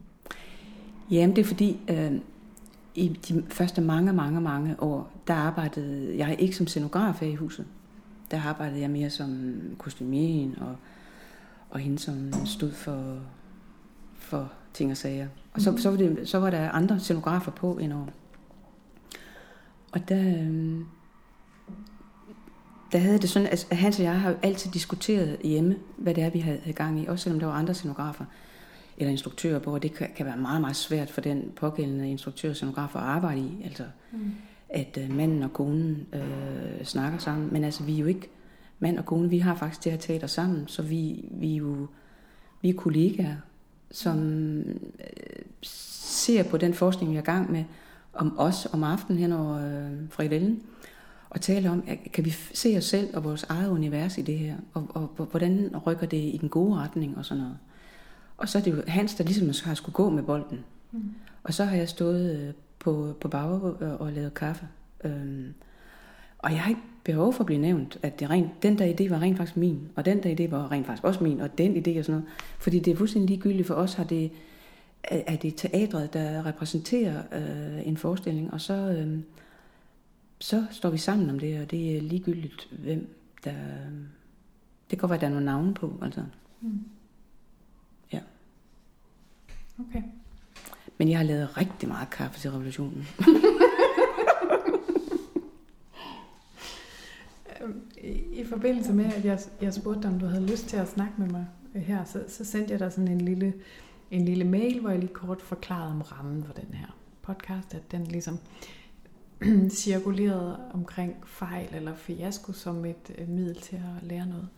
[1.11, 2.13] Jamen det er fordi, øh,
[2.95, 7.35] i de første mange, mange, mange år, der arbejdede jeg ikke som scenograf her i
[7.35, 7.67] huset.
[8.31, 10.77] Der arbejdede jeg mere som kostymien og,
[11.71, 13.19] og hende, som stod for,
[14.15, 15.29] for ting og sager.
[15.55, 15.79] Og så, Mhm.
[15.79, 18.07] så, var det, så var der andre scenografer på indover.
[19.97, 20.81] Og der, øh,
[22.93, 26.25] der havde det sådan, at Hans og jeg har jo altid diskuteret hjemme, hvad det
[26.25, 28.25] er, vi havde gang i, også selvom der var andre scenografer
[28.99, 32.51] eller instruktører på, og det kan, kan være meget, meget svært for den pågældende instruktør
[32.51, 34.31] og scenograf at arbejde i, altså Mm.
[34.69, 38.29] at øh, manden og konen øh, snakker sammen, men altså vi er jo ikke
[38.79, 41.87] mand og kone, vi har faktisk det her teater sammen, så vi, vi er jo
[42.63, 43.37] vi er kollegaer,
[43.91, 47.65] som øh, ser på den forskning, vi er i gang med,
[48.19, 50.63] om os om aftenen hen over øh, fredellen,
[51.31, 54.39] og taler om, at kan vi se os selv og vores eget univers i det
[54.39, 57.59] her, og, og, og hvordan rykker det i den gode retning og sådan noget.
[58.37, 60.65] Og så er det jo Hans, der ligesom har skulle gå med bolden.
[60.93, 61.15] Mm.
[61.43, 64.69] Og så har jeg stået øh, på, på bag og, og lavet kaffe.
[65.05, 65.55] Øhm,
[66.39, 69.11] og jeg har ikke behov for at blive nævnt, at det rent, den der idé
[69.11, 71.77] var rent faktisk min, og den der idé var rent faktisk også min, og den
[71.77, 72.25] idé og sådan noget.
[72.59, 74.31] Fordi det er fuldstændig ligegyldigt for os, har det,
[75.03, 79.19] er det teatret, der repræsenterer øh, en forestilling, og så, øh,
[80.39, 83.55] så står vi sammen om det, og det er ligegyldigt, hvem der...
[84.91, 86.23] Det kan godt være, at der er nogle navne på, altså.
[86.61, 86.81] Mm.
[88.13, 88.21] Ja.
[89.79, 90.03] Okay.
[90.99, 93.07] Men jeg har lavet rigtig meget kaffe til revolutionen.
[98.33, 101.13] I, forbindelse med, at jeg, jeg spurgte dig, om du havde lyst til at snakke
[101.19, 103.55] med mig øh, her, så, så sendte jeg dig sådan en lille,
[104.11, 106.87] en lille mail, hvor jeg lige kort forklarede om rammen for den her
[107.23, 108.39] podcast, at den ligesom
[109.71, 114.49] cirkulerede omkring fejl eller fiasko som et øh, middel til at lære noget.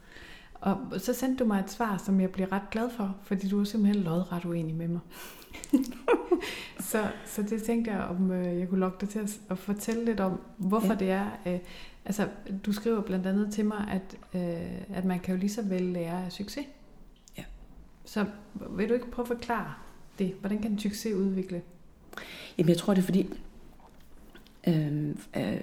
[0.55, 3.61] Og så sendte du mig et svar, som jeg bliver ret glad for, fordi du
[3.61, 5.01] er simpelthen lodret uenig med mig.
[6.91, 10.05] så, så det tænkte jeg, om øh, jeg kunne lokke dig til at, at fortælle
[10.05, 10.95] lidt om, hvorfor ja.
[10.95, 11.27] det er.
[11.47, 11.59] Øh,
[12.05, 12.29] altså,
[12.67, 15.83] du skriver blandt andet til mig, at, øh, at man kan jo lige så vel
[15.83, 16.67] lære af succes.
[18.09, 18.25] Så
[18.71, 19.75] vil du ikke prøve at forklare
[20.19, 20.35] det?
[20.41, 21.63] Hvordan kan en succes udvikle?
[22.59, 23.29] Jamen, jeg tror, det er fordi,
[24.69, 25.61] øh, øh,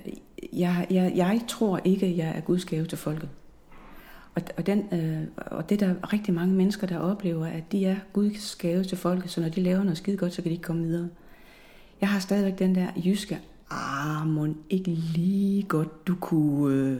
[0.53, 3.29] jeg, jeg, jeg tror ikke, jeg er Guds gave til folket.
[4.35, 7.85] Og, og, den, øh, og det er der rigtig mange mennesker, der oplever, at de
[7.85, 10.55] er Guds gave til folket, så når de laver noget skide godt, så kan de
[10.55, 11.09] ikke komme videre.
[12.01, 13.39] Jeg har stadigvæk den der jyske,
[13.71, 16.75] ah, mon ikke lige godt, du kunne...
[16.75, 16.99] Øh,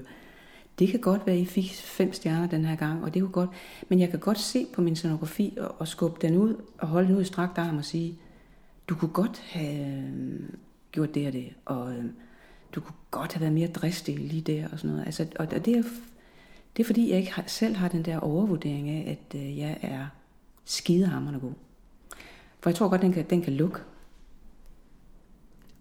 [0.80, 3.32] det kan godt være, at I fik fem stjerner den her gang, og det kunne
[3.32, 3.50] godt.
[3.90, 7.08] Men jeg kan godt se på min scenografi og, og skubbe den ud og holde
[7.08, 8.20] den ud i strakt arm og sige,
[8.88, 10.50] du kunne godt have øh,
[10.92, 12.06] gjort det og det, og øh,
[12.76, 15.06] du kunne godt have været mere dristig lige der og sådan noget.
[15.06, 15.84] Altså, og, og det er
[16.78, 20.08] det er fordi, jeg ikke selv har den der overvurdering af, at øh, jeg er
[20.66, 21.54] skidehammerende god.
[22.60, 23.80] For jeg tror godt, den kan, den kan lukke.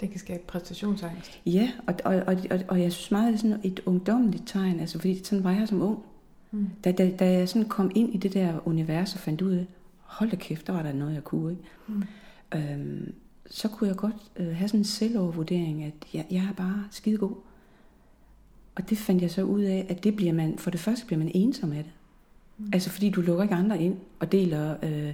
[0.01, 1.41] Det kan skabe præstationsangst.
[1.47, 4.81] Ja, og, og, og, og, og jeg synes meget, det er sådan et ungdommeligt tegn,
[4.81, 5.99] altså fordi sådan var jeg som ung.
[6.51, 6.71] Mm.
[6.85, 9.67] Da, da, da jeg sådan kom ind i det der univers og fandt ud af,
[10.01, 11.53] hold da kæft, der var der noget, jeg kunne.
[11.53, 11.63] Ikke?
[11.87, 12.03] Mm.
[12.55, 13.15] Øhm,
[13.51, 17.19] så kunne jeg godt øh, have sådan en selvovervurdering, at jeg, jeg er bare skide
[17.19, 17.35] god.
[18.75, 21.19] Og det fandt jeg så ud af, at det bliver man, for det første bliver
[21.19, 21.93] man ensom af det.
[22.59, 22.71] Mm.
[22.73, 25.13] Altså fordi du lukker ikke andre ind og deler øh,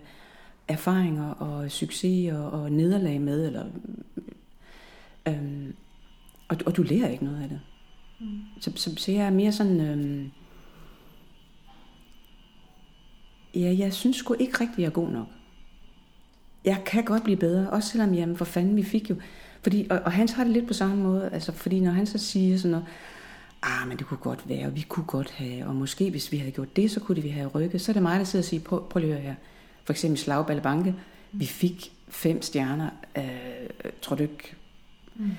[0.68, 3.64] erfaringer og succes og, og nederlag med, eller,
[5.29, 5.75] øh,
[6.49, 7.61] og, og du lærer ikke noget af det.
[8.21, 8.41] Mm.
[8.61, 10.27] Så, så, så jeg er mere sådan, øh,
[13.62, 15.27] ja, jeg synes sgu ikke rigtigt, jeg er god nok.
[16.64, 19.16] Jeg kan godt blive bedre, også selvom, jamen for fanden, vi fik jo,
[19.62, 22.18] fordi, og, og Hans har det lidt på samme måde, altså fordi når han så
[22.18, 22.87] siger sådan noget,
[23.62, 26.37] ah, men det kunne godt være, og vi kunne godt have, og måske hvis vi
[26.37, 27.81] havde gjort det, så kunne vi have rykket.
[27.81, 29.35] Så er det mig, der sidder og siger, prøv, prøv lige at høre her.
[29.85, 30.95] For eksempel Slagballe Banke,
[31.33, 33.25] vi fik fem stjerner, øh,
[34.03, 34.55] tror du ikke?
[35.21, 35.31] Mm.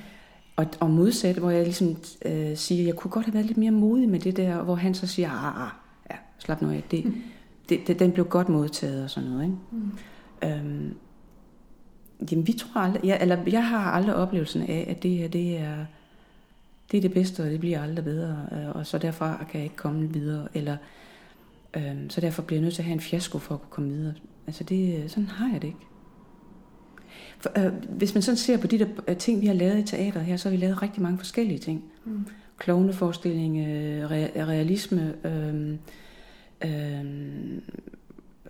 [0.56, 3.72] Og, og modsat, hvor jeg ligesom øh, siger, jeg kunne godt have været lidt mere
[3.72, 5.72] modig med det der, hvor han så siger, ah, ah
[6.12, 7.22] ja, slap nu af, det, mm.
[7.70, 9.58] det, det, den blev godt modtaget og sådan noget, ikke?
[9.72, 9.92] Mm.
[10.44, 10.96] Øhm,
[12.32, 15.58] jamen, vi tror aldrig, jeg, eller jeg har aldrig oplevelsen af, at det her, det
[15.58, 15.86] er,
[16.92, 19.64] det er det bedste, og det bliver aldrig bedre, øh, og så derfor kan jeg
[19.64, 20.78] ikke komme videre, eller
[21.74, 23.90] øh, så derfor bliver jeg nødt til at have en fiasko for at kunne komme
[23.90, 24.14] videre.
[24.48, 25.91] Altså det, sådan har jeg det ikke.
[27.42, 29.84] For, øh, hvis man sådan ser på de der øh, ting, vi har lavet i
[29.84, 31.84] teater her, så har vi lavet rigtig mange forskellige ting.
[32.06, 32.26] Mm.
[32.58, 34.10] Klovneforestilling, øh,
[34.48, 35.78] realisme, øh,
[36.64, 37.06] øh,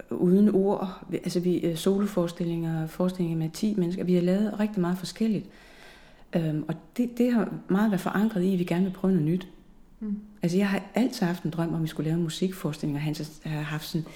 [0.10, 4.04] uden ord, altså vi øh, soloforestillinger, forestillinger med 10 mennesker.
[4.04, 5.46] Vi har lavet rigtig meget forskelligt.
[6.36, 9.28] Øhm, og det, det har meget været forankret i, at vi gerne vil prøve noget
[9.28, 9.48] nyt.
[10.00, 10.20] Mm.
[10.42, 13.02] Altså jeg har altid haft en drøm om, at vi skulle lave en musikforestilling, og
[13.02, 14.08] han har haft sådan,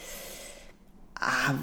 [1.22, 1.56] ah,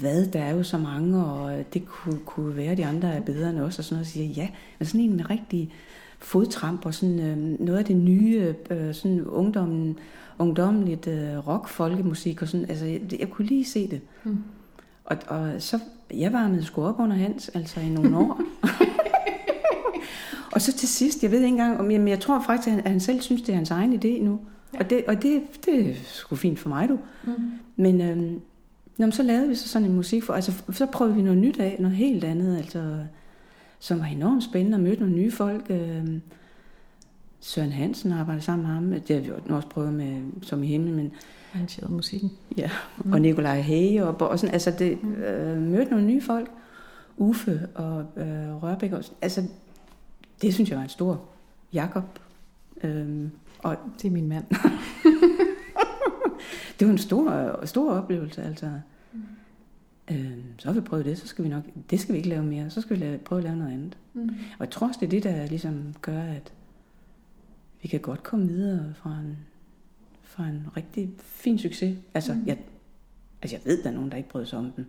[0.00, 3.20] hvad, der er jo så mange, og det kunne, kunne være, at de andre er
[3.20, 4.48] bedre end os, og sådan noget, og siger, ja,
[4.78, 5.72] men sådan en rigtig
[6.18, 9.98] fodtramp, og sådan øh, noget af det nye, øh, sådan ungdommen,
[10.38, 14.00] ungdommeligt øh, rock, folkemusik, og sådan, altså jeg, jeg kunne lige se det.
[14.24, 14.38] Mm.
[15.04, 15.78] Og, og så,
[16.14, 18.40] jeg varmede sgu op under hans, altså i nogle år.
[20.54, 22.84] Og så til sidst, jeg ved ikke engang, om jeg, jeg tror faktisk, at han,
[22.84, 24.40] at han selv synes, det er hans egen idé nu.
[24.74, 24.78] Ja.
[24.78, 26.98] Og, det, og det, det er sgu fint for mig, du.
[27.24, 27.32] Mm.
[27.76, 28.40] Men øhm,
[28.98, 31.60] jamen, så lavede vi så sådan en musik for, altså så prøvede vi noget nyt
[31.60, 32.98] af, noget helt andet, altså,
[33.78, 35.66] som var enormt spændende, og mødte nogle nye folk.
[35.70, 36.22] Øhm,
[37.40, 40.94] Søren Hansen arbejdede sammen med ham, det har vi også prøvet med, som i himlen,
[40.94, 41.12] men
[41.54, 42.32] arrangeret musikken.
[42.56, 42.70] Ja,
[43.04, 43.12] mm.
[43.12, 45.12] og Nikolaj Hage, og, og sådan, altså det, mm.
[45.12, 46.50] øh, mødte nogle nye folk.
[47.16, 49.42] Uffe og øh, Rørbæk, og, altså
[50.42, 51.20] det synes jeg var en stor
[51.72, 52.04] Jakob.
[52.82, 54.44] Øhm, og det er min mand.
[56.78, 58.70] det var en stor, stor oplevelse, altså.
[59.12, 59.22] Mm.
[60.10, 62.42] Øhm, så har vi prøvet det, så skal vi nok, det skal vi ikke lave
[62.42, 63.98] mere, så skal vi lave, prøve at lave noget andet.
[64.14, 64.28] Mm.
[64.28, 66.52] Og jeg tror også, det er det, der ligesom gør, at
[67.82, 69.38] vi kan godt komme videre fra en,
[70.22, 71.98] fra en rigtig fin succes.
[72.14, 72.46] Altså, mm.
[72.46, 72.58] jeg,
[73.42, 74.86] altså, jeg ved, der er nogen, der ikke bryder sig om den.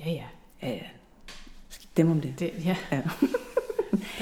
[0.00, 0.24] Ja, ja.
[0.62, 0.86] Ja, ja.
[1.96, 2.34] Dem om det.
[2.38, 2.76] det ja.
[2.92, 3.02] ja.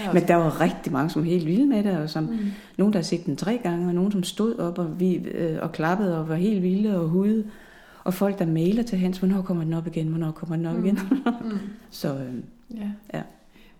[0.07, 2.39] Der Men der var rigtig mange, som er helt vilde med det, og som, mm.
[2.79, 5.59] nogen, der har set den tre gange, og nogen, som stod op og, vi, øh,
[5.63, 7.51] og klappede og var helt vilde og hude.
[8.05, 10.77] Og folk, der mailer til Hans, hvornår kommer den op igen, hvornår kommer den op
[10.77, 10.85] mm.
[10.85, 10.99] igen.
[11.25, 11.59] mm.
[11.91, 12.35] Så øh,
[12.77, 12.91] ja.
[13.15, 13.23] ja.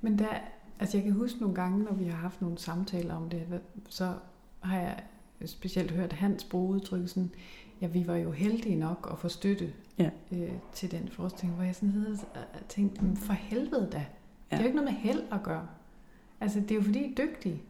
[0.01, 0.29] Men der,
[0.81, 3.43] altså jeg kan huske nogle gange, når vi har haft nogle samtaler om det,
[3.89, 4.13] så
[4.61, 4.97] har jeg
[5.47, 7.31] specielt hørt Hans bruge udtryk sådan,
[7.81, 9.69] ja, vi var jo heldige nok at få støtte
[9.99, 10.11] ja.
[10.33, 12.19] øh, til den forestilling, hvor jeg sådan havde
[12.69, 14.05] tænkt, for helvede da,
[14.51, 14.57] Ja.
[14.57, 15.67] Det er jo ikke noget med held at gøre.
[16.41, 17.63] Altså, det er jo fordi, I er dygtige.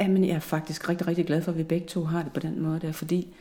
[0.00, 2.40] Jamen, jeg er faktisk rigtig, rigtig glad for, at vi begge to har det på
[2.40, 3.34] den måde der, fordi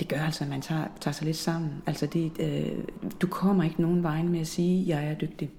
[0.00, 1.70] det gør altså, at man tager, tager sig lidt sammen.
[1.86, 2.84] Altså, det, øh,
[3.20, 5.50] du kommer ikke nogen vej med at sige, at jeg er dygtig.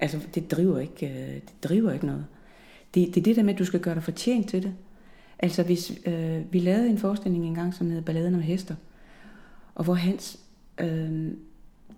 [0.00, 2.26] Altså, det driver ikke, øh, det driver ikke noget.
[2.94, 4.74] Det, det er det der med, at du skal gøre dig fortjent til det.
[5.38, 8.74] Altså, hvis øh, vi lavede en forestilling engang, som hedder Balladen om hester,
[9.74, 10.38] og hvor Hans,
[10.78, 11.30] øh,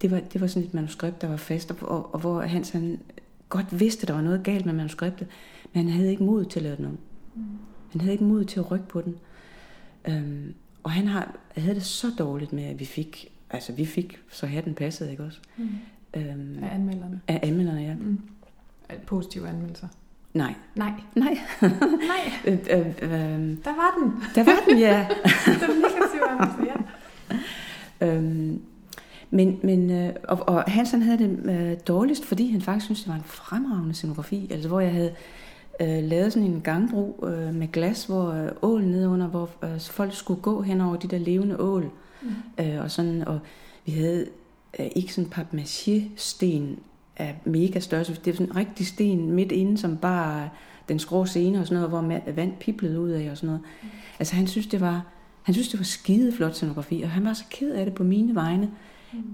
[0.03, 2.70] det, var, det var sådan et manuskript, der var fast, og, og, og hvor Hans
[2.70, 2.99] han
[3.49, 5.26] godt vidste, at der var noget galt med manuskriptet,
[5.72, 6.99] men han havde ikke mod til at lave den om.
[7.34, 7.42] Mm.
[7.92, 9.16] Han havde ikke mod til at rykke på den.
[10.09, 14.18] Øhm, og han har, havde det så dårligt med, at vi fik, altså vi fik,
[14.30, 15.38] så hatten passede, ikke også?
[15.57, 15.68] Mm.
[16.16, 17.20] Øhm, af anmelderne.
[17.28, 17.95] Af anmelderne, ja.
[17.95, 18.20] Mm.
[19.07, 19.88] Positive anmeldelser.
[20.34, 20.55] Nej.
[20.74, 20.92] Nej.
[21.14, 21.38] Nej.
[22.11, 22.32] Nej.
[22.47, 23.11] øh, øh, øh,
[23.64, 24.12] der var den.
[24.34, 25.09] Der var den, ja.
[25.66, 26.74] den negative anmeldelse,
[28.01, 28.07] ja.
[28.07, 28.62] øhm,
[29.35, 33.09] men, men øh, og, og Hansen havde det øh, dårligst, fordi han faktisk syntes, det
[33.09, 34.49] var en fremragende scenografi.
[34.51, 35.14] Altså hvor jeg havde
[35.80, 40.14] øh, lavet sådan en gangbro øh, med glas, hvor øh, ål nedenunder, hvor øh, folk
[40.14, 41.91] skulle gå hen over de der levende ål.
[42.22, 42.64] Mm.
[42.64, 43.39] Øh, og, sådan, og
[43.87, 44.26] vi havde
[44.78, 46.78] øh, ikke sådan papmaché-sten
[47.16, 48.14] af mega størrelse.
[48.14, 50.49] Det var sådan en rigtig sten midt inde, som bare
[50.89, 53.62] den skrå scene og sådan noget, hvor vand piblede ud af og sådan noget.
[53.82, 53.89] Mm.
[54.18, 55.07] Altså han synes, det var,
[55.43, 58.05] han synes, det var skide flot scenografi, og han var så ked af det på
[58.05, 58.72] mine vegne, mm.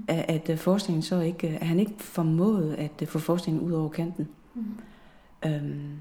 [0.09, 3.73] At, at øh, forskningen så ikke, at han ikke formåede at øh, få forskningen ud
[3.73, 4.29] over kanten.
[4.55, 4.65] Mm.
[5.47, 5.99] Øhm,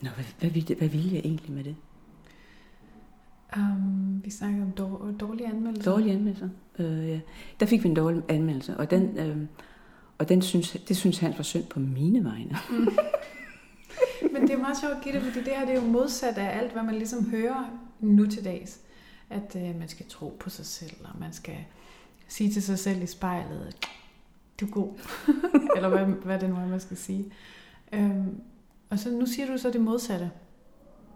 [0.00, 1.76] Nå, hvad, hvad, hvad, hvad ville jeg egentlig med det?
[3.56, 5.90] Um, vi snakker om dår, dårlige anmeldelser.
[5.90, 6.48] Dårlige anmeldelser.
[6.78, 7.20] Uh, ja.
[7.60, 9.36] Der fik vi en dårlig anmeldelse, og den, uh,
[10.18, 12.56] og den synes, det synes han var synd på mine vegne.
[12.70, 12.76] Mm.
[14.32, 16.72] Men det er meget sjovt, Gitte, fordi det her det er jo modsat af alt,
[16.72, 18.80] hvad man ligesom hører nu til dags.
[19.30, 21.56] At uh, man skal tro på sig selv, og man skal
[22.28, 23.76] sige til sig selv i spejlet,
[24.60, 24.88] du er god.
[25.76, 27.24] Eller hvad, hvad det nu er, man skal sige.
[27.92, 28.40] Um,
[28.90, 30.30] og så nu siger du så det modsatte.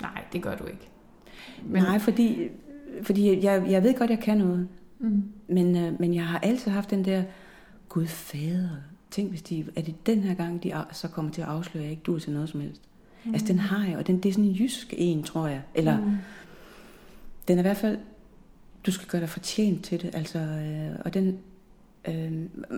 [0.01, 0.89] Nej, det gør du ikke.
[1.63, 1.83] Men...
[1.83, 2.49] Nej, fordi,
[3.03, 4.69] fordi jeg, jeg ved godt, jeg kan noget.
[4.99, 5.23] Mm.
[5.49, 7.23] Men, øh, men jeg har altid haft den der,
[7.89, 8.69] Gud fader,
[9.11, 11.85] tænk hvis de, er det den her gang, de så kommer til at afsløre, at
[11.85, 12.83] jeg ikke du til noget som helst.
[13.25, 13.35] Mm.
[13.35, 15.63] Altså den har jeg, og den, det er sådan en jysk en, tror jeg.
[15.75, 16.13] Eller, mm.
[17.49, 17.99] den er i hvert fald,
[18.87, 20.15] du skal gøre dig fortjent til det.
[20.15, 21.39] Altså, øh, og den,
[22.09, 22.33] øh,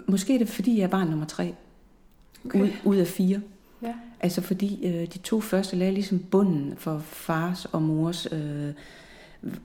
[0.06, 1.54] måske er det fordi, jeg er barn nummer tre.
[2.44, 2.60] Okay.
[2.60, 3.40] Ud, ud af fire.
[3.82, 3.94] Ja.
[4.20, 8.72] Altså fordi øh, de to første lagde ligesom bunden for fars og mors øh,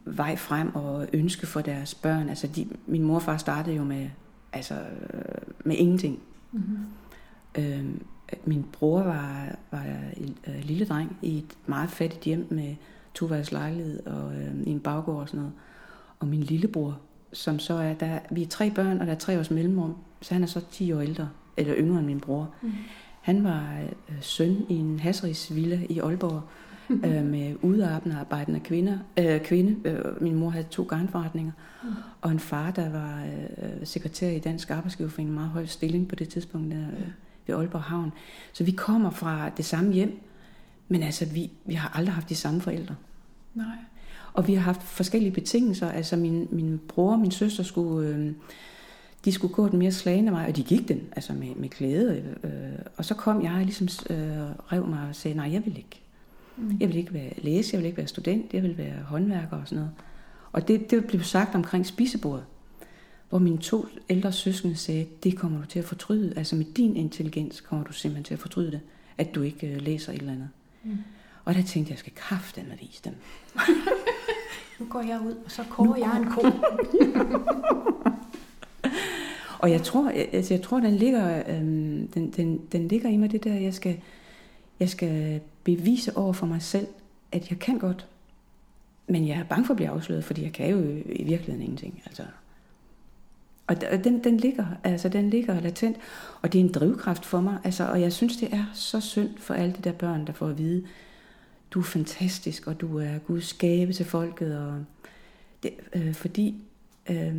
[0.05, 2.29] vej frem og ønske for deres børn.
[2.29, 4.09] Altså de, min mor og far startede jo med,
[4.53, 4.75] altså,
[5.13, 5.21] øh,
[5.65, 6.19] med ingenting.
[6.51, 6.77] Mm-hmm.
[7.55, 7.85] Øh,
[8.45, 9.83] min bror var, var
[10.17, 12.75] en øh, lille dreng i et meget fattigt hjem med
[13.13, 15.53] toværelses lejlighed og øh, i en baggård og sådan noget.
[16.19, 16.99] Og min lillebror,
[17.33, 20.33] som så er, der, vi er tre børn, og der er tre års mellemrum, så
[20.33, 22.53] han er så 10 år ældre, eller yngre end min bror.
[22.61, 22.71] Mm.
[23.21, 26.41] Han var øh, søn i en hasrigsvilla i Aalborg
[26.89, 29.89] øh, med udarbejdende kvinder, øh, kvinde.
[29.89, 31.51] Øh, min mor havde to garnforretninger.
[31.83, 31.89] Mm.
[32.21, 36.15] Og en far, der var øh, sekretær i Dansk Arbejdsgiverforening, en meget høj stilling på
[36.15, 37.07] det tidspunkt der, øh,
[37.47, 38.11] ved Aalborg Havn.
[38.53, 40.19] Så vi kommer fra det samme hjem,
[40.87, 42.95] men altså vi, vi har aldrig haft de samme forældre.
[43.53, 43.65] Nej.
[44.33, 45.91] Og vi har haft forskellige betingelser.
[45.91, 48.09] Altså min, min bror og min søster skulle...
[48.09, 48.31] Øh,
[49.25, 52.23] de skulle gå den mere slagende vej, og de gik den, altså med, med glæde.
[52.43, 52.49] Øh,
[52.97, 54.17] og så kom jeg ligesom øh,
[54.71, 56.01] rev mig og sagde, nej, jeg vil ikke.
[56.57, 56.77] Mm.
[56.79, 59.61] Jeg vil ikke være læse, jeg vil ikke være student, jeg vil være håndværker og
[59.65, 59.91] sådan noget.
[60.51, 62.45] Og det, det blev sagt omkring spisebordet,
[63.29, 66.33] hvor mine to ældre søskende sagde, det kommer du til at fortryde.
[66.37, 68.79] Altså med din intelligens kommer du simpelthen til at fortryde det,
[69.17, 70.49] at du ikke øh, læser et eller andet.
[70.83, 70.97] Mm.
[71.45, 73.15] Og der tænkte jeg, jeg skal kræfte med vise dem.
[74.79, 76.41] nu går jeg ud, og så koger jeg en ko.
[79.59, 83.17] Og jeg tror, jeg, altså jeg tror, den ligger, øhm, den, den, den ligger i
[83.17, 83.99] mig det der, jeg skal,
[84.79, 86.87] jeg skal bevise over for mig selv,
[87.31, 88.07] at jeg kan godt.
[89.07, 92.01] Men jeg er bange for at blive afsløret, fordi jeg kan jo i virkeligheden ingenting.
[92.05, 92.23] Altså.
[93.67, 95.97] Og den, den, ligger, altså den ligger latent,
[96.41, 97.57] og det er en drivkraft for mig.
[97.63, 100.47] Altså, og jeg synes, det er så synd for alle de der børn, der får
[100.47, 100.83] at vide,
[101.71, 104.59] du er fantastisk, og du er Guds gave til folket.
[104.59, 104.85] Og
[105.63, 106.63] det, øh, fordi
[107.09, 107.35] øh,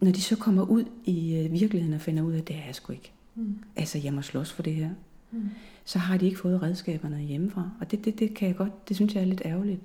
[0.00, 2.64] når de så kommer ud i øh, virkeligheden og finder ud af, at det er
[2.66, 3.12] jeg sgu ikke.
[3.34, 3.58] Mm.
[3.76, 4.90] Altså, jeg må slås for det her.
[5.30, 5.50] Mm.
[5.84, 7.70] Så har de ikke fået redskaberne hjemmefra.
[7.80, 9.80] Og det, det, det kan jeg godt, det synes jeg er lidt ærgerligt.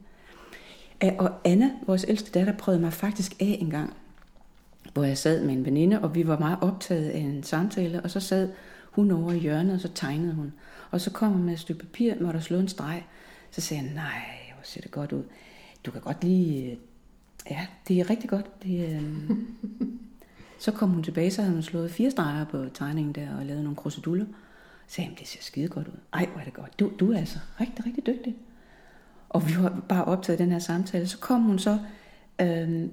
[1.01, 3.93] Og Anna, vores ældste datter, prøvede mig faktisk af en gang,
[4.93, 8.12] hvor jeg sad med en veninde, og vi var meget optaget af en samtale, og
[8.12, 8.49] så sad
[9.02, 10.54] hun over i hjørnet, og så tegnede hun.
[10.91, 13.06] Og så kom hun med et stykke papir, hvor der slå en streg.
[13.52, 15.24] Så sagde jeg, nej, hvor ser det godt ud.
[15.86, 16.78] Du kan godt lige øh,
[17.50, 18.64] Ja, det er rigtig godt.
[18.64, 19.30] Det, øh...
[20.66, 23.64] så kom hun tilbage, så havde hun slået fire streger på tegningen der og lavet
[23.64, 24.26] nogle kruseduller.
[24.88, 26.00] Så sagde, det ser skide godt ud.
[26.14, 26.80] Ej, hvor er det godt.
[26.80, 28.36] Du, du er altså rigtig, rigtig dygtig.
[29.30, 31.08] Og vi var bare optaget den her samtale.
[31.08, 31.80] Så kom hun så
[32.41, 32.91] Øhm,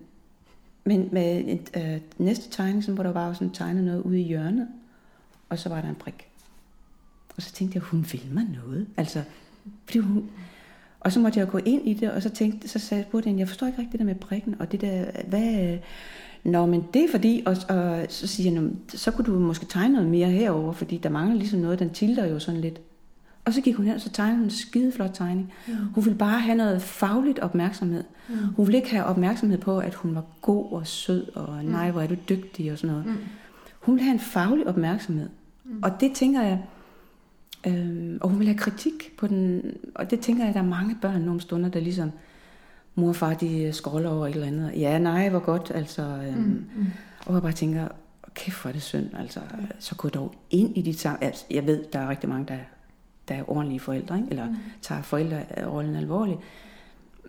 [0.84, 4.68] men med et, øh, næste tegning, hvor der var sådan tegnet noget ude i hjørnet,
[5.49, 6.28] og så var der en prik.
[7.36, 8.86] Og så tænkte jeg, hun vil mig noget.
[8.97, 9.22] Altså,
[9.84, 10.30] fordi hun,
[11.01, 13.38] og så måtte jeg gå ind i det, og så tænkte, så sagde jeg, jeg,
[13.38, 15.78] jeg forstår ikke rigtig det der med prikken, og det der, hvad,
[16.45, 19.95] Nå, men det er fordi, og, og så siger jeg, så kunne du måske tegne
[19.95, 22.80] noget mere herover, fordi der mangler ligesom noget, den tilter jo sådan lidt.
[23.45, 25.53] Og så gik hun hen, og så tegnede hun en skideflot tegning.
[25.68, 25.74] Mm.
[25.95, 28.05] Hun ville bare have noget fagligt opmærksomhed.
[28.28, 28.34] Mm.
[28.57, 31.70] Hun ville ikke have opmærksomhed på, at hun var god og sød, og mm.
[31.70, 33.07] nej, hvor er du dygtig og sådan noget.
[33.07, 33.16] Mm.
[33.85, 35.28] Hun ville have en faglig opmærksomhed.
[35.64, 35.82] Mm.
[35.82, 36.62] Og det tænker jeg,
[37.66, 39.62] øh, og hun ville have kritik på den,
[39.95, 42.11] og det tænker jeg, at der er mange børn nogle stunder, der ligesom,
[42.95, 44.72] mor og far, de scroller over et eller andet.
[44.76, 46.03] Ja, nej, hvor godt, altså.
[46.03, 46.66] Øh, mm.
[46.76, 46.87] Mm.
[47.26, 47.89] Og jeg bare tænker,
[48.35, 49.41] kæft hvor er det synd, altså.
[49.78, 51.22] Så gå dog ind i dit sammen.
[51.22, 52.59] Altså, jeg ved, der er rigtig mange, der
[53.28, 54.30] der er ordentlige forældre, ikke?
[54.30, 54.57] eller mm.
[54.82, 56.39] tager forældrerollen alvorligt.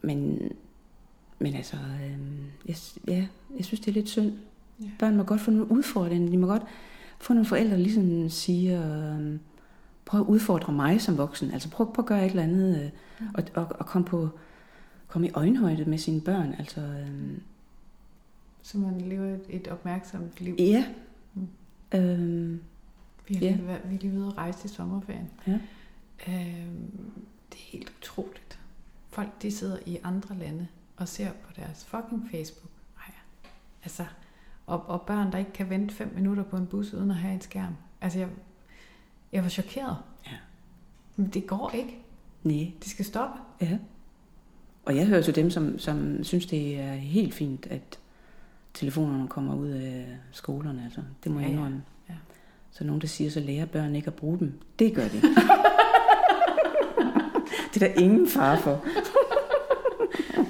[0.02, 0.50] Men,
[1.40, 2.18] men altså, øh,
[2.66, 2.76] jeg,
[3.08, 3.28] ja,
[3.58, 4.34] jeg synes, det er lidt synd.
[4.82, 4.90] Ja.
[5.00, 6.30] Børn må godt få nogle udfordringer.
[6.30, 6.64] De må godt
[7.20, 9.40] få nogle forældre, der ligesom siger, øh,
[10.06, 11.52] prøv at udfordre mig som voksen.
[11.52, 13.36] Altså prøv, prøv at gøre et eller andet, øh, mm.
[13.36, 14.30] og, og, og komme på
[15.16, 16.56] komme i øjenhøjde med sine børn.
[16.60, 17.38] Altså, øh,
[18.62, 20.56] så man lever et, et opmærksomt liv.
[20.60, 20.86] Ja.
[21.34, 21.48] Mm.
[21.94, 22.60] Øh,
[23.28, 23.52] vi, har ja.
[23.52, 25.30] lige, vi er lige ude at rejse i sommerferien.
[25.48, 25.60] Ja.
[26.28, 26.68] Øh,
[27.50, 28.60] det er helt utroligt.
[29.10, 30.68] Folk de sidder i andre lande
[30.98, 32.72] og ser på deres fucking Facebook.
[32.98, 33.14] Ej,
[33.84, 34.06] altså,
[34.68, 37.34] og, og børn, der ikke kan vente fem minutter på en bus uden at have
[37.34, 37.76] en skærm.
[38.02, 38.28] Altså, jeg,
[39.32, 39.98] jeg var chokeret.
[40.26, 40.32] Ja.
[41.16, 41.98] Men det går ikke.
[42.44, 42.72] Nej.
[42.80, 43.40] Det skal stoppe.
[43.62, 43.78] Ja.
[44.86, 48.00] Og jeg hører til dem, som, som synes, det er helt fint, at
[48.74, 50.84] telefonerne kommer ud af skolerne.
[50.84, 51.84] Altså, det må ja, jeg indrømme.
[52.10, 52.14] Ja.
[52.14, 52.20] Ja.
[52.72, 54.60] Så nogen, der siger, så lærer børn ikke at bruge dem.
[54.80, 55.22] Det gør de.
[57.74, 58.72] Det er der ingen far for.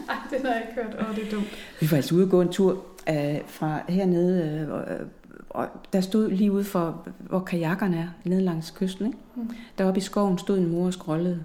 [0.09, 1.07] Ej, det har jeg ikke hørt.
[1.09, 1.47] Åh, det er dumt.
[1.81, 4.67] Vi var altså ude og gå en tur uh, fra hernede,
[5.01, 5.07] uh,
[5.49, 9.05] og der stod lige ude for, hvor kajakkerne er, nede langs kysten.
[9.05, 9.17] Ikke?
[9.35, 9.49] Mm.
[9.77, 11.43] Deroppe i skoven stod en mor og skrollede,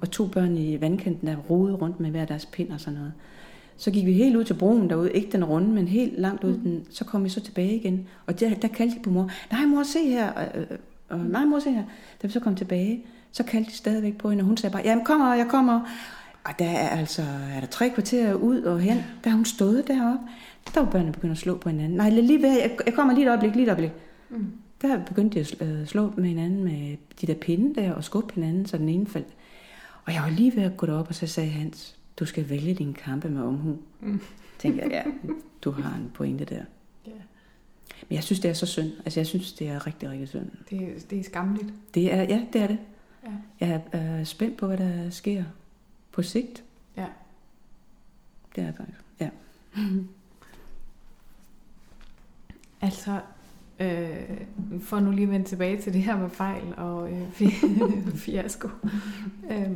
[0.00, 3.12] og to børn i vandkanten, der rodede rundt med hver deres pind og sådan noget.
[3.76, 6.52] Så gik vi helt ud til broen derude, ikke den runde, men helt langt ud.
[6.52, 6.60] Mm.
[6.60, 9.66] Den, så kom vi så tilbage igen, og der, der kaldte de på mor, nej
[9.66, 10.44] mor, se her, og,
[11.08, 11.84] og, nej mor, se her.
[12.22, 14.82] Da vi så kom tilbage, så kaldte de stadigvæk på hende, og hun sagde bare,
[14.84, 15.80] jamen kommer, jeg kommer.
[16.46, 17.22] Og der er altså,
[17.54, 20.26] er der tre kvarterer ud og hen, der har hun stået deroppe.
[20.74, 21.96] Der var børnene begyndt at slå på hinanden.
[21.96, 23.90] Nej, lige ved, jeg, jeg kommer lige et øjeblik, lige et øjeblik.
[24.30, 24.52] Mm.
[24.82, 28.34] Der begyndte de at øh, slå med hinanden med de der pinde der, og skubbe
[28.34, 29.28] hinanden, så den ene faldt.
[30.04, 32.74] Og jeg var lige ved at gå derop, og så sagde Hans, du skal vælge
[32.74, 33.78] din kampe med omhu.
[34.00, 34.20] Mm.
[34.58, 35.30] Tænkte jeg, ja,
[35.62, 36.62] du har en pointe der.
[37.06, 37.12] Ja.
[38.08, 38.90] Men jeg synes, det er så synd.
[39.04, 40.50] Altså, jeg synes, det er rigtig, rigtig synd.
[40.70, 41.72] Det, det er skamligt.
[41.94, 42.78] Det er, ja, det er det.
[43.24, 43.30] Ja.
[43.60, 45.44] Jeg er øh, spændt på, hvad der sker
[46.16, 46.64] på sigt.
[46.96, 47.06] Ja.
[48.56, 49.30] Det er faktisk, ja.
[52.86, 53.20] altså,
[53.80, 54.40] øh,
[54.80, 57.32] for nu lige at vende tilbage til det her med fejl og øh,
[58.24, 58.68] fiasko.
[59.50, 59.70] øh,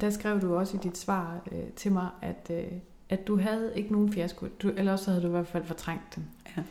[0.00, 2.72] der skrev du også i dit svar øh, til mig, at, øh,
[3.08, 6.16] at du havde ikke nogen fiasko, du, eller også havde du i hvert fald fortrængt
[6.16, 6.24] dem.
[6.56, 6.62] Ja.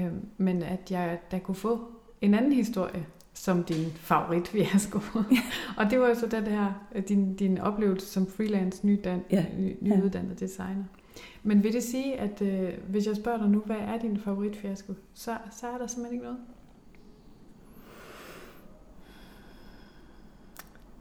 [0.00, 1.88] Øh, men at jeg der kunne få
[2.20, 3.06] en anden historie
[3.38, 5.00] som din favoritfiasko.
[5.14, 5.42] Ja.
[5.76, 6.72] og det var jo så den her,
[7.08, 9.44] din, din oplevelse som freelance nydan, ja.
[9.58, 10.46] ny, nyuddannet ja.
[10.46, 10.84] designer.
[11.42, 14.94] Men vil det sige, at øh, hvis jeg spørger dig nu, hvad er din favoritfiasko,
[15.14, 16.38] så, så er der simpelthen ikke noget?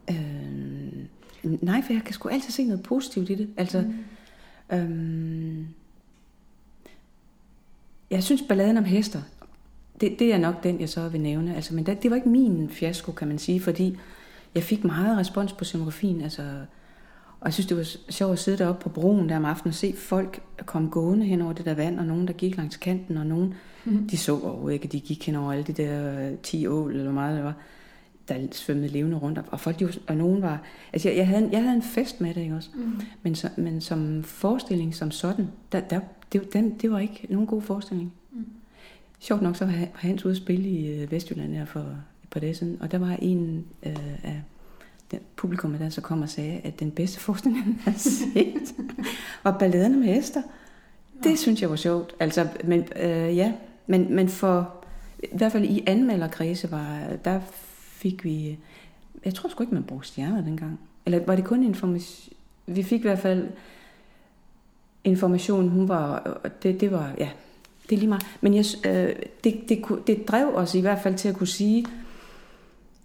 [0.09, 3.49] Øh, nej, for jeg kan sgu altid se noget positivt i det.
[3.57, 4.77] Altså, mm.
[4.77, 5.67] øhm,
[8.11, 9.21] jeg synes, balladen om hester,
[10.01, 11.55] det, det er nok den, jeg så vil nævne.
[11.55, 13.97] Altså, men det, det var ikke min fiasko, kan man sige, fordi
[14.55, 16.21] jeg fik meget respons på scenografien.
[16.21, 16.41] Altså,
[17.39, 19.75] og jeg synes, det var sjovt at sidde deroppe på broen der om aftenen og
[19.75, 23.17] se folk komme gående hen over det der vand, og nogen, der gik langs kanten,
[23.17, 23.53] og nogen,
[23.85, 24.07] mm.
[24.07, 27.13] de så overhovedet ikke, de gik hen over alle de der 10 ål, eller hvor
[27.13, 27.53] meget det var,
[28.29, 29.39] der svømmede levende rundt.
[29.51, 30.61] Og folk, de, og nogen var...
[30.93, 32.69] Altså, jeg, jeg, havde, en, jeg havde en fest med det, ikke også?
[32.75, 33.01] Mm.
[33.23, 35.99] Men, så, men som forestilling som sådan, der, der,
[36.33, 38.13] det, den, det var ikke nogen god forestilling.
[39.19, 41.79] Sjovt nok, så var Hans spille i øh, Vestjylland her for
[42.23, 44.41] et par dage siden, og der var en øh, af
[45.11, 48.75] den publikum, der så kom og sagde, at den bedste forestilling, han havde set,
[49.43, 50.41] var balladerne med Esther.
[51.23, 51.35] Det ja.
[51.35, 52.15] synes jeg var sjovt.
[52.19, 53.53] Altså, men, øh, ja,
[53.87, 54.73] men, men for,
[55.23, 57.39] i hvert fald i anmelderkredse, var, der
[57.81, 58.57] fik vi,
[59.25, 60.79] jeg tror sgu ikke, man brugte stjerner dengang.
[61.05, 62.33] Eller var det kun information?
[62.65, 63.47] Vi fik i hvert fald
[65.03, 67.29] information, hun var, det, det var, ja,
[67.89, 68.25] det er lige meget.
[68.41, 71.85] Men jeg, øh, det, det, det drev os i hvert fald til at kunne sige,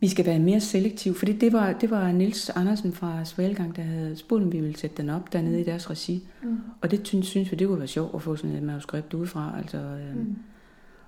[0.00, 3.82] vi skal være mere selektive, for det var, det var Nils Andersen fra Svalgang, der
[3.82, 6.22] havde spurgt, om vi ville sætte den op dernede i deres regi.
[6.42, 6.58] Mm.
[6.80, 9.54] Og det synes, synes vi, det kunne være sjovt at få sådan et manuskript udefra.
[9.58, 10.36] Altså, øhm, mm.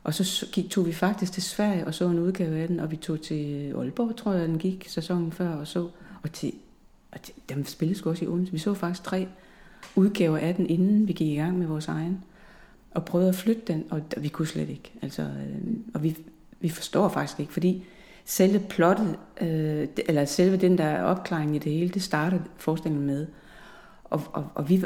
[0.04, 2.90] Og så gik, tog vi faktisk til Sverige og så en udgave af den, og
[2.90, 5.88] vi tog til Aalborg, tror jeg, den gik sæsonen før, og så,
[6.22, 6.52] og til,
[7.12, 8.52] og til dem spillede sgu også i Odense.
[8.52, 9.28] Vi så faktisk tre
[9.96, 12.24] udgaver af den, inden vi gik i gang med vores egen,
[12.94, 14.92] og prøvede at flytte den, og vi kunne slet ikke.
[15.02, 16.16] Altså, øh, og vi,
[16.60, 17.84] vi forstår faktisk ikke, fordi
[18.24, 23.26] selve plottet, øh, eller selve den der opklaring i det hele, det startede forestillingen med.
[24.04, 24.84] Og, og, og vi,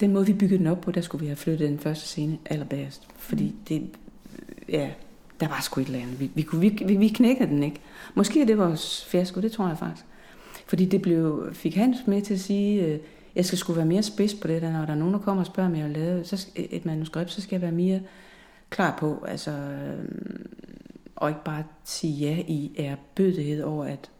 [0.00, 2.38] den måde, vi byggede den op på, der skulle vi have flyttet den første scene
[2.46, 3.08] allerbærest.
[3.16, 3.56] Fordi mm.
[3.68, 3.88] det,
[4.68, 4.90] ja,
[5.40, 6.20] der var sgu et eller andet.
[6.20, 7.80] Vi, vi, kunne, vi, vi, vi knækkede den ikke.
[8.14, 10.06] Måske er det vores fiasko, det tror jeg faktisk.
[10.66, 12.98] Fordi det blev, fik Hans med til at sige, øh,
[13.34, 15.42] jeg skal skulle være mere spids på det, der, når der er nogen, der kommer
[15.42, 18.00] og spørger mig at lave så, et manuskript, så skal jeg være mere
[18.70, 20.04] klar på, altså, øh,
[21.16, 24.10] og ikke bare sige ja i er bødighed over, at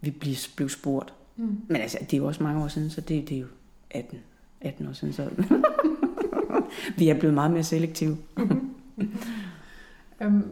[0.00, 1.14] vi blev, blev spurgt.
[1.36, 1.60] Mm.
[1.68, 3.46] Men altså, det er jo også mange år siden, så det, det er jo
[3.90, 4.18] 18,
[4.60, 5.30] 18 år siden, så
[6.98, 8.16] vi er blevet meget mere selektive.
[10.24, 10.44] um,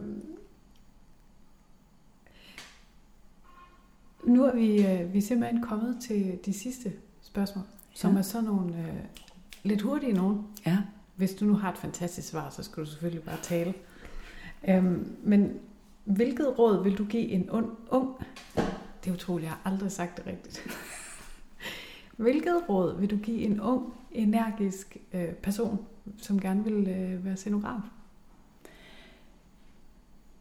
[4.23, 6.93] nu er vi, øh, vi er simpelthen kommet til de sidste
[7.35, 7.97] spørgsmål, ja.
[7.99, 9.03] som er sådan nogle øh,
[9.63, 10.47] lidt hurtige nogen.
[10.65, 10.77] Ja.
[11.15, 13.73] Hvis du nu har et fantastisk svar, så skal du selvfølgelig bare tale.
[14.67, 15.59] Øhm, men
[16.05, 17.69] hvilket råd vil du give en ung...
[17.89, 18.09] ung
[19.03, 20.67] det er utroligt, jeg har aldrig sagt det rigtigt.
[22.25, 25.85] hvilket råd vil du give en ung, energisk øh, person,
[26.17, 27.81] som gerne vil øh, være scenograf?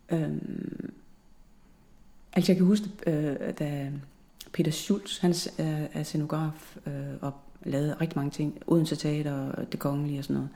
[0.08, 0.92] Øhm,
[2.32, 3.90] altså jeg kan huske, øh, da
[4.54, 7.32] Peter Schultz, han øh, er scenograf øh, og
[7.64, 10.48] lavede rigtig mange ting, Odense Teater og Det Kongelige og sådan noget.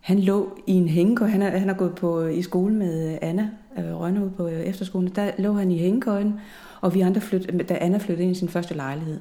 [0.00, 1.28] Han lå i en hængekøj.
[1.28, 4.30] Han har, han har gået på, øh, i skole med øh, Anna øh, Rønne ude
[4.30, 5.08] på øh, efterskolen.
[5.08, 6.40] Der lå han i hængekøjen,
[6.80, 9.20] og vi andre flyttede, da Anna flyttede ind i sin første lejlighed.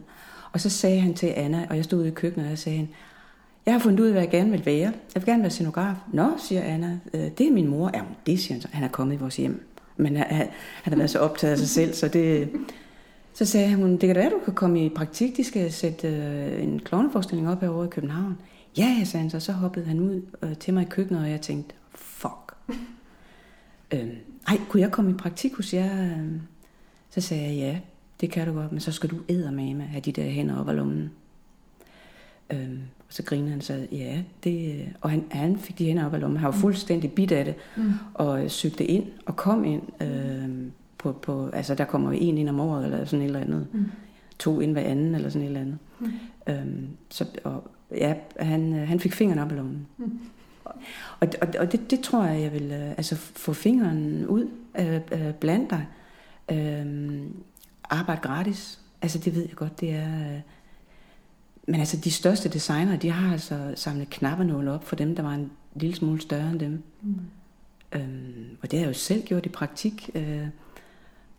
[0.52, 2.78] Og så sagde han til Anna, og jeg stod ude i køkkenet, og jeg sagde
[2.78, 2.90] han,
[3.66, 4.94] jeg har fundet ud af, hvad jeg gerne vil være.
[5.16, 5.96] Jeg vil gerne være scenograf.
[6.14, 7.92] Nå, siger Anna, øh, det er min mor.
[7.94, 8.68] Jamen, det siger han så.
[8.72, 9.68] Han er kommet i vores hjem.
[9.98, 10.26] Men han,
[10.84, 12.50] han har været så optaget af sig selv, så det...
[13.38, 15.38] Så sagde hun, det kan da være, du kan komme i praktik.
[15.38, 18.38] De skal sætte øh, en klovneforestilling op herovre i København.
[18.78, 19.40] Ja, sagde han så.
[19.40, 22.56] Så hoppede han ud øh, til mig i køkkenet, og jeg tænkte, fuck.
[23.94, 24.16] øhm,
[24.48, 26.18] ej, kunne jeg komme i praktik hos jer?
[27.10, 27.80] Så sagde jeg, ja,
[28.22, 30.74] det kan du godt, men så skal du med have de der hænder op ad
[30.74, 31.12] lommen.
[32.54, 36.14] Øhm, og så grinede han så, ja, det, og han, han fik de hænder op
[36.14, 36.38] ad lommen.
[36.38, 36.62] Han var mm.
[36.62, 37.94] fuldstændig bit af det, mm.
[38.14, 40.02] og øh, søgte ind og kom ind.
[40.02, 43.68] Øh, på, på, altså der kommer en ind om året, eller sådan et eller andet.
[43.74, 43.86] Mm.
[44.40, 45.78] To ind hver anden, eller sådan et eller andet.
[46.00, 46.12] Mm.
[46.48, 49.88] Øhm, så, og, ja, han, han fik fingeren op i lommen.
[49.98, 50.20] Mm.
[51.20, 55.02] Og, og, og det, det tror jeg, jeg vil øh, altså, få fingeren ud øh,
[55.12, 55.86] øh, blandt dig.
[56.52, 57.22] Øh,
[57.90, 58.80] arbejde gratis.
[59.02, 60.34] Altså det ved jeg godt, det er...
[60.34, 60.42] Øh,
[61.68, 65.34] men altså de største designere, de har altså samlet knappenåle op for dem, der var
[65.34, 66.84] en lille smule større end dem.
[67.02, 67.16] Mm.
[67.92, 70.48] Øhm, og det har jeg jo selv gjort i praktik øh,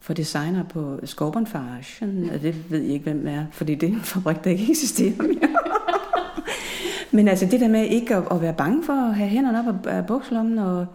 [0.01, 2.31] for designer på Scorpion Fashion.
[2.35, 5.23] Og det ved jeg ikke, hvem er, fordi det er en fabrik, der ikke eksisterer
[5.23, 5.49] mere.
[7.13, 9.87] Men altså det der med ikke at, at være bange for at have hænderne op
[9.87, 10.87] af bukslommen og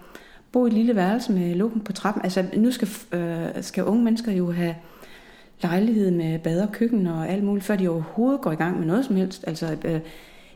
[0.51, 2.23] bo i et lille værelse med lukken på trappen.
[2.23, 4.75] Altså nu skal, øh, skal unge mennesker jo have
[5.61, 8.87] lejlighed med bad og køkken og alt muligt, før de overhovedet går i gang med
[8.87, 9.43] noget som helst.
[9.47, 10.01] Altså, øh,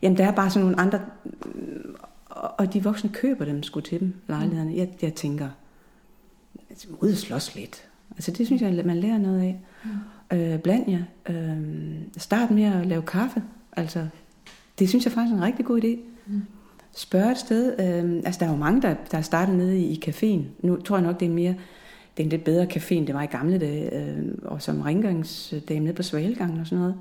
[0.02, 1.00] jamen der er bare sådan nogle andre,
[1.46, 1.94] øh,
[2.32, 4.74] og de voksne køber dem sgu til dem, lejlighederne.
[4.76, 5.50] Jeg, jeg tænker,
[6.70, 7.84] altså, ud og slås lidt.
[8.12, 9.60] Altså det synes jeg, man lærer noget af.
[9.84, 10.38] Mm.
[10.38, 11.04] Øh, bland jer.
[11.30, 11.58] Øh,
[12.18, 13.44] start med at lave kaffe.
[13.72, 14.08] Altså
[14.80, 15.98] det synes jeg faktisk er en rigtig god idé.
[16.28, 16.42] Mm.
[16.96, 17.74] Spørg et sted.
[17.80, 20.68] Øh, altså, der er jo mange, der, der er startet nede i, i caféen.
[20.68, 21.56] Nu tror jeg nok, det er mere
[22.18, 23.96] det er en lidt bedre café, end det var i gamle dage.
[23.96, 26.96] Øh, og som rengøringsdame nede på Svalegangen og sådan noget.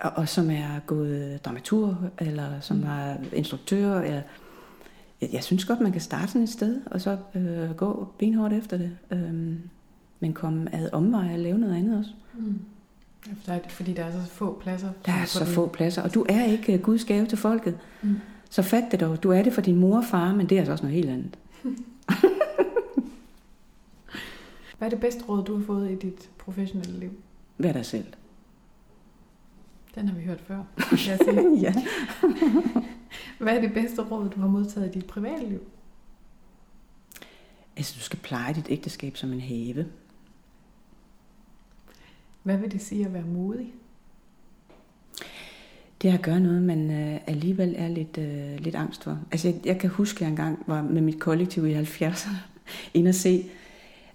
[0.00, 2.82] Og, og som er gået dramatur, eller som mm.
[2.82, 4.00] er instruktør.
[4.00, 4.20] Eller,
[5.20, 8.54] jeg, jeg synes godt, man kan starte sådan et sted, og så øh, gå benhårdt
[8.54, 8.90] efter det.
[9.10, 9.54] Øh,
[10.24, 12.10] men komme ad omvej og lave noget andet også.
[12.34, 12.58] Mm.
[13.48, 14.88] Ja, fordi der er så få pladser.
[15.06, 17.78] Der er så få pladser, og du er ikke Guds gave til folket.
[18.02, 18.16] Mm.
[18.50, 19.22] Så fat det dog.
[19.22, 21.10] Du er det for din mor og far, men det er altså også noget helt
[21.10, 21.38] andet.
[24.78, 27.10] Hvad er det bedste råd, du har fået i dit professionelle liv?
[27.58, 28.06] Vær dig selv.
[29.94, 31.60] Den har vi hørt før, jeg sige.
[31.60, 31.74] ja.
[33.38, 35.60] Hvad er det bedste råd, du har modtaget i dit private liv?
[37.76, 39.86] Altså, du skal pleje dit ægteskab som en have.
[42.44, 43.74] Hvad vil det sige at være modig?
[46.02, 49.18] Det er at gøre noget, man øh, alligevel er lidt, øh, lidt angst for.
[49.32, 52.36] Altså, jeg, jeg kan huske, at jeg engang var med mit kollektiv i 70'erne,
[52.94, 53.44] ind og se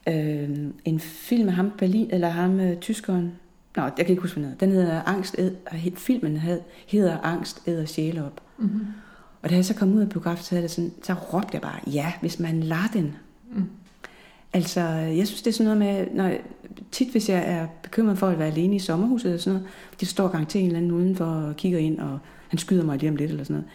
[0.07, 0.49] øh,
[0.85, 3.31] en film med ham, Berlin, eller ham, øh, tyskeren.
[3.75, 4.65] Nå, jeg kan ikke huske, hvad den hedder.
[4.65, 5.55] Den hedder Angst, ed,
[5.95, 6.37] filmen
[6.87, 8.41] hedder Angst, æder sjæle op.
[8.57, 8.85] Mm-hmm.
[9.41, 11.79] Og da jeg så kom ud af biografen, så, det sådan, så råbte jeg bare,
[11.87, 13.15] ja, hvis man lader den.
[13.51, 13.69] Mm.
[14.53, 16.37] Altså, jeg synes, det er sådan noget med, når,
[16.91, 20.05] tit hvis jeg er bekymret for at være alene i sommerhuset, eller sådan noget, de
[20.05, 23.15] står garanteret en eller anden udenfor og kigger ind, og han skyder mig lige om
[23.15, 23.69] lidt, eller sådan noget,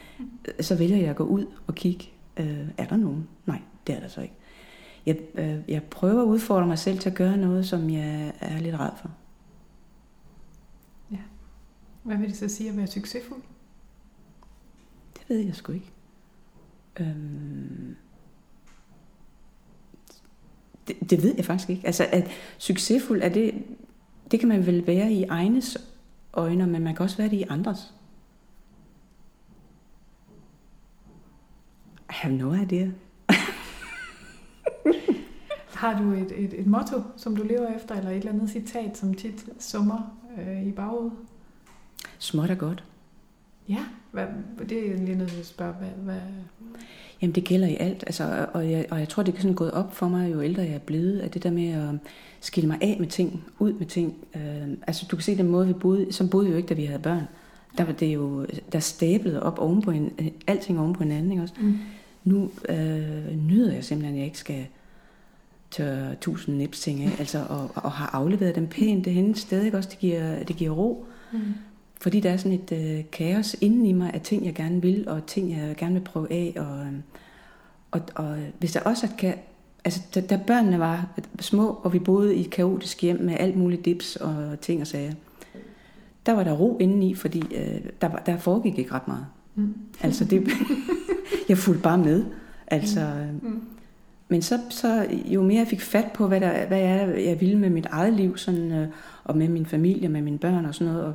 [0.56, 0.62] mm.
[0.62, 3.28] så vælger jeg at gå ud og kigge, øh, er der nogen?
[3.46, 4.34] Nej, det er der så ikke.
[5.06, 8.60] Jeg, øh, jeg prøver at udfordre mig selv til at gøre noget, som jeg er
[8.60, 9.10] lidt ræd for.
[11.10, 11.18] Ja.
[12.02, 13.42] Hvad vil det så sige at være succesfuld?
[15.14, 15.90] Det ved jeg sgu ikke.
[17.00, 17.96] Øhm,
[20.88, 21.86] det, det ved jeg faktisk ikke.
[21.86, 23.54] Altså, at succesfuld, er det,
[24.30, 25.78] det kan man vel være i egnes
[26.32, 27.94] øjne, men man kan også være det i andres.
[32.10, 32.88] I have no idea.
[35.74, 38.98] Har du et, et, et motto, som du lever efter, eller et eller andet citat,
[38.98, 41.12] som tit summer øh, i baghovedet?
[42.18, 42.84] Småt er godt.
[43.68, 44.26] Ja, hvad,
[44.68, 46.20] det er lige nødt til at spørge, hvad, hvad...
[47.22, 49.70] Jamen det gælder i alt, altså, og, jeg, og jeg tror, det er sådan gået
[49.70, 51.94] op for mig, jo ældre jeg er blevet, at det der med at
[52.40, 54.14] skille mig af med ting, ud med ting.
[54.34, 56.74] Øh, altså du kan se den måde, vi boede, som boede vi jo ikke, da
[56.74, 57.28] vi havde børn.
[57.78, 60.12] Der var det jo, der stablede op oven på en,
[60.46, 61.54] alting oven på hinanden, ikke også?
[61.60, 61.78] Mm.
[62.24, 64.66] Nu øh, nyder jeg simpelthen, at jeg ikke skal
[65.70, 69.74] tørre tusind nips ting af, altså, og, og har afleveret dem pænt det henne stadig
[69.74, 71.06] også, det giver, det giver ro.
[71.32, 71.38] Mm.
[72.00, 75.08] Fordi der er sådan et øh, kaos inden i mig af ting, jeg gerne vil,
[75.08, 76.54] og ting, jeg gerne vil prøve af.
[76.56, 77.02] Og, øhm,
[77.90, 79.34] og, og hvis der også kan...
[79.84, 81.08] Altså, da, da børnene var
[81.40, 84.86] små, og vi boede i et kaotisk hjem med alt muligt dips og ting og
[84.86, 85.12] sager,
[86.26, 89.26] der var der ro indeni, fordi øh, der, der foregik ikke ret meget.
[89.54, 89.74] Mm.
[90.00, 90.48] Altså, det,
[91.48, 92.24] jeg fulgte bare med.
[92.66, 93.48] Altså, mm.
[93.48, 93.60] mm.
[94.28, 97.58] Men så, så jo mere jeg fik fat på, hvad, der, hvad jeg, jeg ville
[97.58, 98.88] med mit eget liv, sådan, øh,
[99.24, 101.14] og med min familie, med mine børn og sådan noget, og,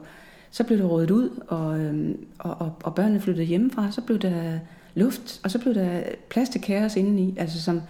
[0.51, 4.19] så blev det rådet ud, og, øhm, og, og, og børnene flyttede hjemmefra, så blev
[4.19, 4.59] der
[4.95, 7.81] luft, og så blev der plads til kaos indeni, altså som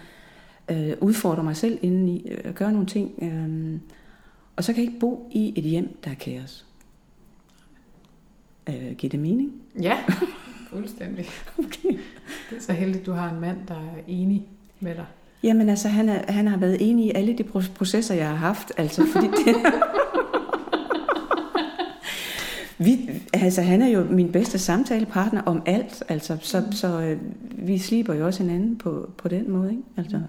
[0.71, 3.23] øh, udfordrer mig selv indeni, øh, gøre nogle ting.
[3.23, 3.79] Øh,
[4.55, 6.65] og så kan jeg ikke bo i et hjem, der er kaos.
[8.69, 9.53] Øh, giver det mening?
[9.81, 9.97] Ja,
[10.73, 11.25] fuldstændig.
[11.57, 11.97] okay.
[12.49, 14.47] Det er så heldigt, at du har en mand, der er enig
[14.79, 15.05] med dig.
[15.43, 17.43] Jamen altså, han, er, han har været enig i alle de
[17.75, 18.71] processer, jeg har haft.
[18.77, 19.55] Altså, fordi det,
[22.79, 26.71] vi, altså, han er jo min bedste samtalepartner om alt, altså, så, mm.
[26.71, 27.19] så øh,
[27.67, 29.71] vi sliber jo også hinanden på, på den måde.
[29.71, 29.83] Ikke?
[29.97, 30.21] Altså.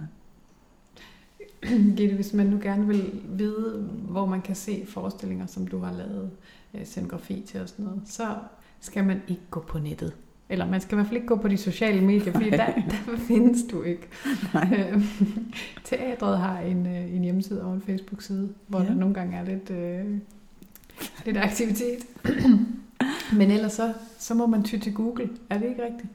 [1.97, 5.93] Gitte, hvis man nu gerne vil vide, hvor man kan se forestillinger, som du har
[5.93, 6.31] lavet
[6.75, 8.35] øh, scenografi til og sådan noget, så
[8.81, 10.13] skal man ikke gå på nettet.
[10.49, 13.17] Eller man skal i hvert fald ikke gå på de sociale medier, fordi der, der
[13.17, 14.09] findes du ikke.
[14.55, 14.69] Nej.
[14.79, 15.03] Øhm,
[15.85, 18.87] teatret har en, øh, en hjemmeside og en Facebook-side, hvor ja.
[18.87, 19.71] der nogle gange er lidt...
[19.71, 20.19] Øh,
[21.27, 22.07] lidt aktivitet.
[23.39, 25.29] Men ellers så, så må man ty til Google.
[25.51, 26.09] Er det ikke rigtigt?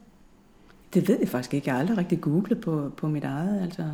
[0.94, 1.68] Det ved jeg faktisk ikke.
[1.68, 3.62] Jeg har aldrig rigtig googlet på, på mit eget.
[3.62, 3.90] Altså.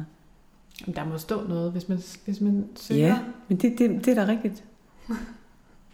[0.95, 3.07] Der må stå noget, hvis man, hvis man søger.
[3.07, 4.63] Ja, men det, det, det er da rigtigt.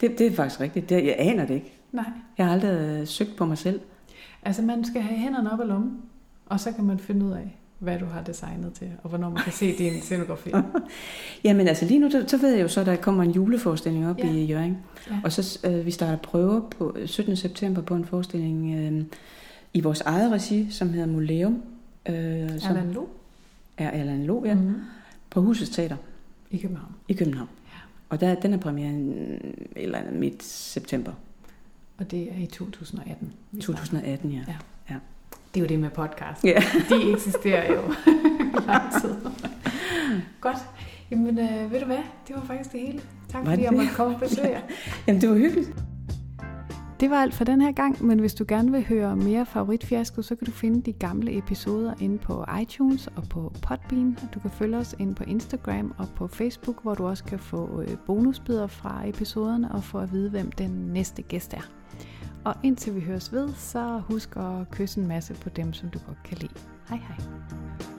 [0.01, 0.89] Det, det er faktisk rigtigt.
[0.89, 1.79] Det, jeg aner det ikke.
[1.91, 2.05] Nej.
[2.37, 3.81] Jeg har aldrig øh, søgt på mig selv.
[4.43, 6.01] Altså man skal have hænderne op i lommen,
[6.45, 9.43] og så kan man finde ud af, hvad du har designet til, og hvornår man
[9.43, 10.51] kan se din scenografi.
[11.43, 14.17] Jamen altså lige nu, så ved jeg jo så, at der kommer en juleforestilling op
[14.17, 14.31] ja.
[14.31, 14.77] i Jørgen.
[15.09, 15.19] Ja.
[15.23, 17.31] Og så øh, vi starter prøver på 17.
[17.31, 19.05] Øh, september på en forestilling øh,
[19.73, 21.63] i vores eget regi, som hedder Muleum.
[22.09, 23.07] Øh, som Erland Lo?
[23.77, 24.53] Er Erland Lo, ja.
[24.53, 24.75] Mm-hmm.
[25.29, 25.97] På Husets Teater.
[26.51, 26.91] I København.
[27.07, 27.49] I København.
[27.65, 27.79] Ja.
[28.09, 29.13] Og der, den er premieren
[29.75, 31.11] eller midt september.
[31.97, 33.33] Og det er i 2018?
[33.61, 34.37] 2018, ja.
[34.47, 34.55] ja.
[34.89, 34.95] ja.
[35.57, 36.43] Det er jo det med podcast.
[36.43, 36.63] Ja.
[36.89, 37.81] De eksisterer jo
[38.67, 39.15] lang tid.
[40.41, 40.57] Godt.
[41.11, 42.03] Jamen, øh, ved du hvad?
[42.27, 42.99] Det var faktisk det hele.
[43.29, 44.61] Tak fordi jeg måtte komme og besøge jer.
[45.07, 45.73] Jamen, det var hyggeligt.
[46.99, 50.21] Det var alt for den her gang, men hvis du gerne vil høre mere favoritfiasko,
[50.21, 54.17] så kan du finde de gamle episoder inde på iTunes og på Podbean.
[54.33, 57.81] Du kan følge os inde på Instagram og på Facebook, hvor du også kan få
[57.81, 61.69] øh, bonusbidder fra episoderne og få at vide, hvem den næste gæst er.
[62.47, 65.99] Og indtil vi høres ved, så husk at kysse en masse på dem, som du
[66.07, 66.53] godt kan lide.
[66.89, 67.96] Hej hej.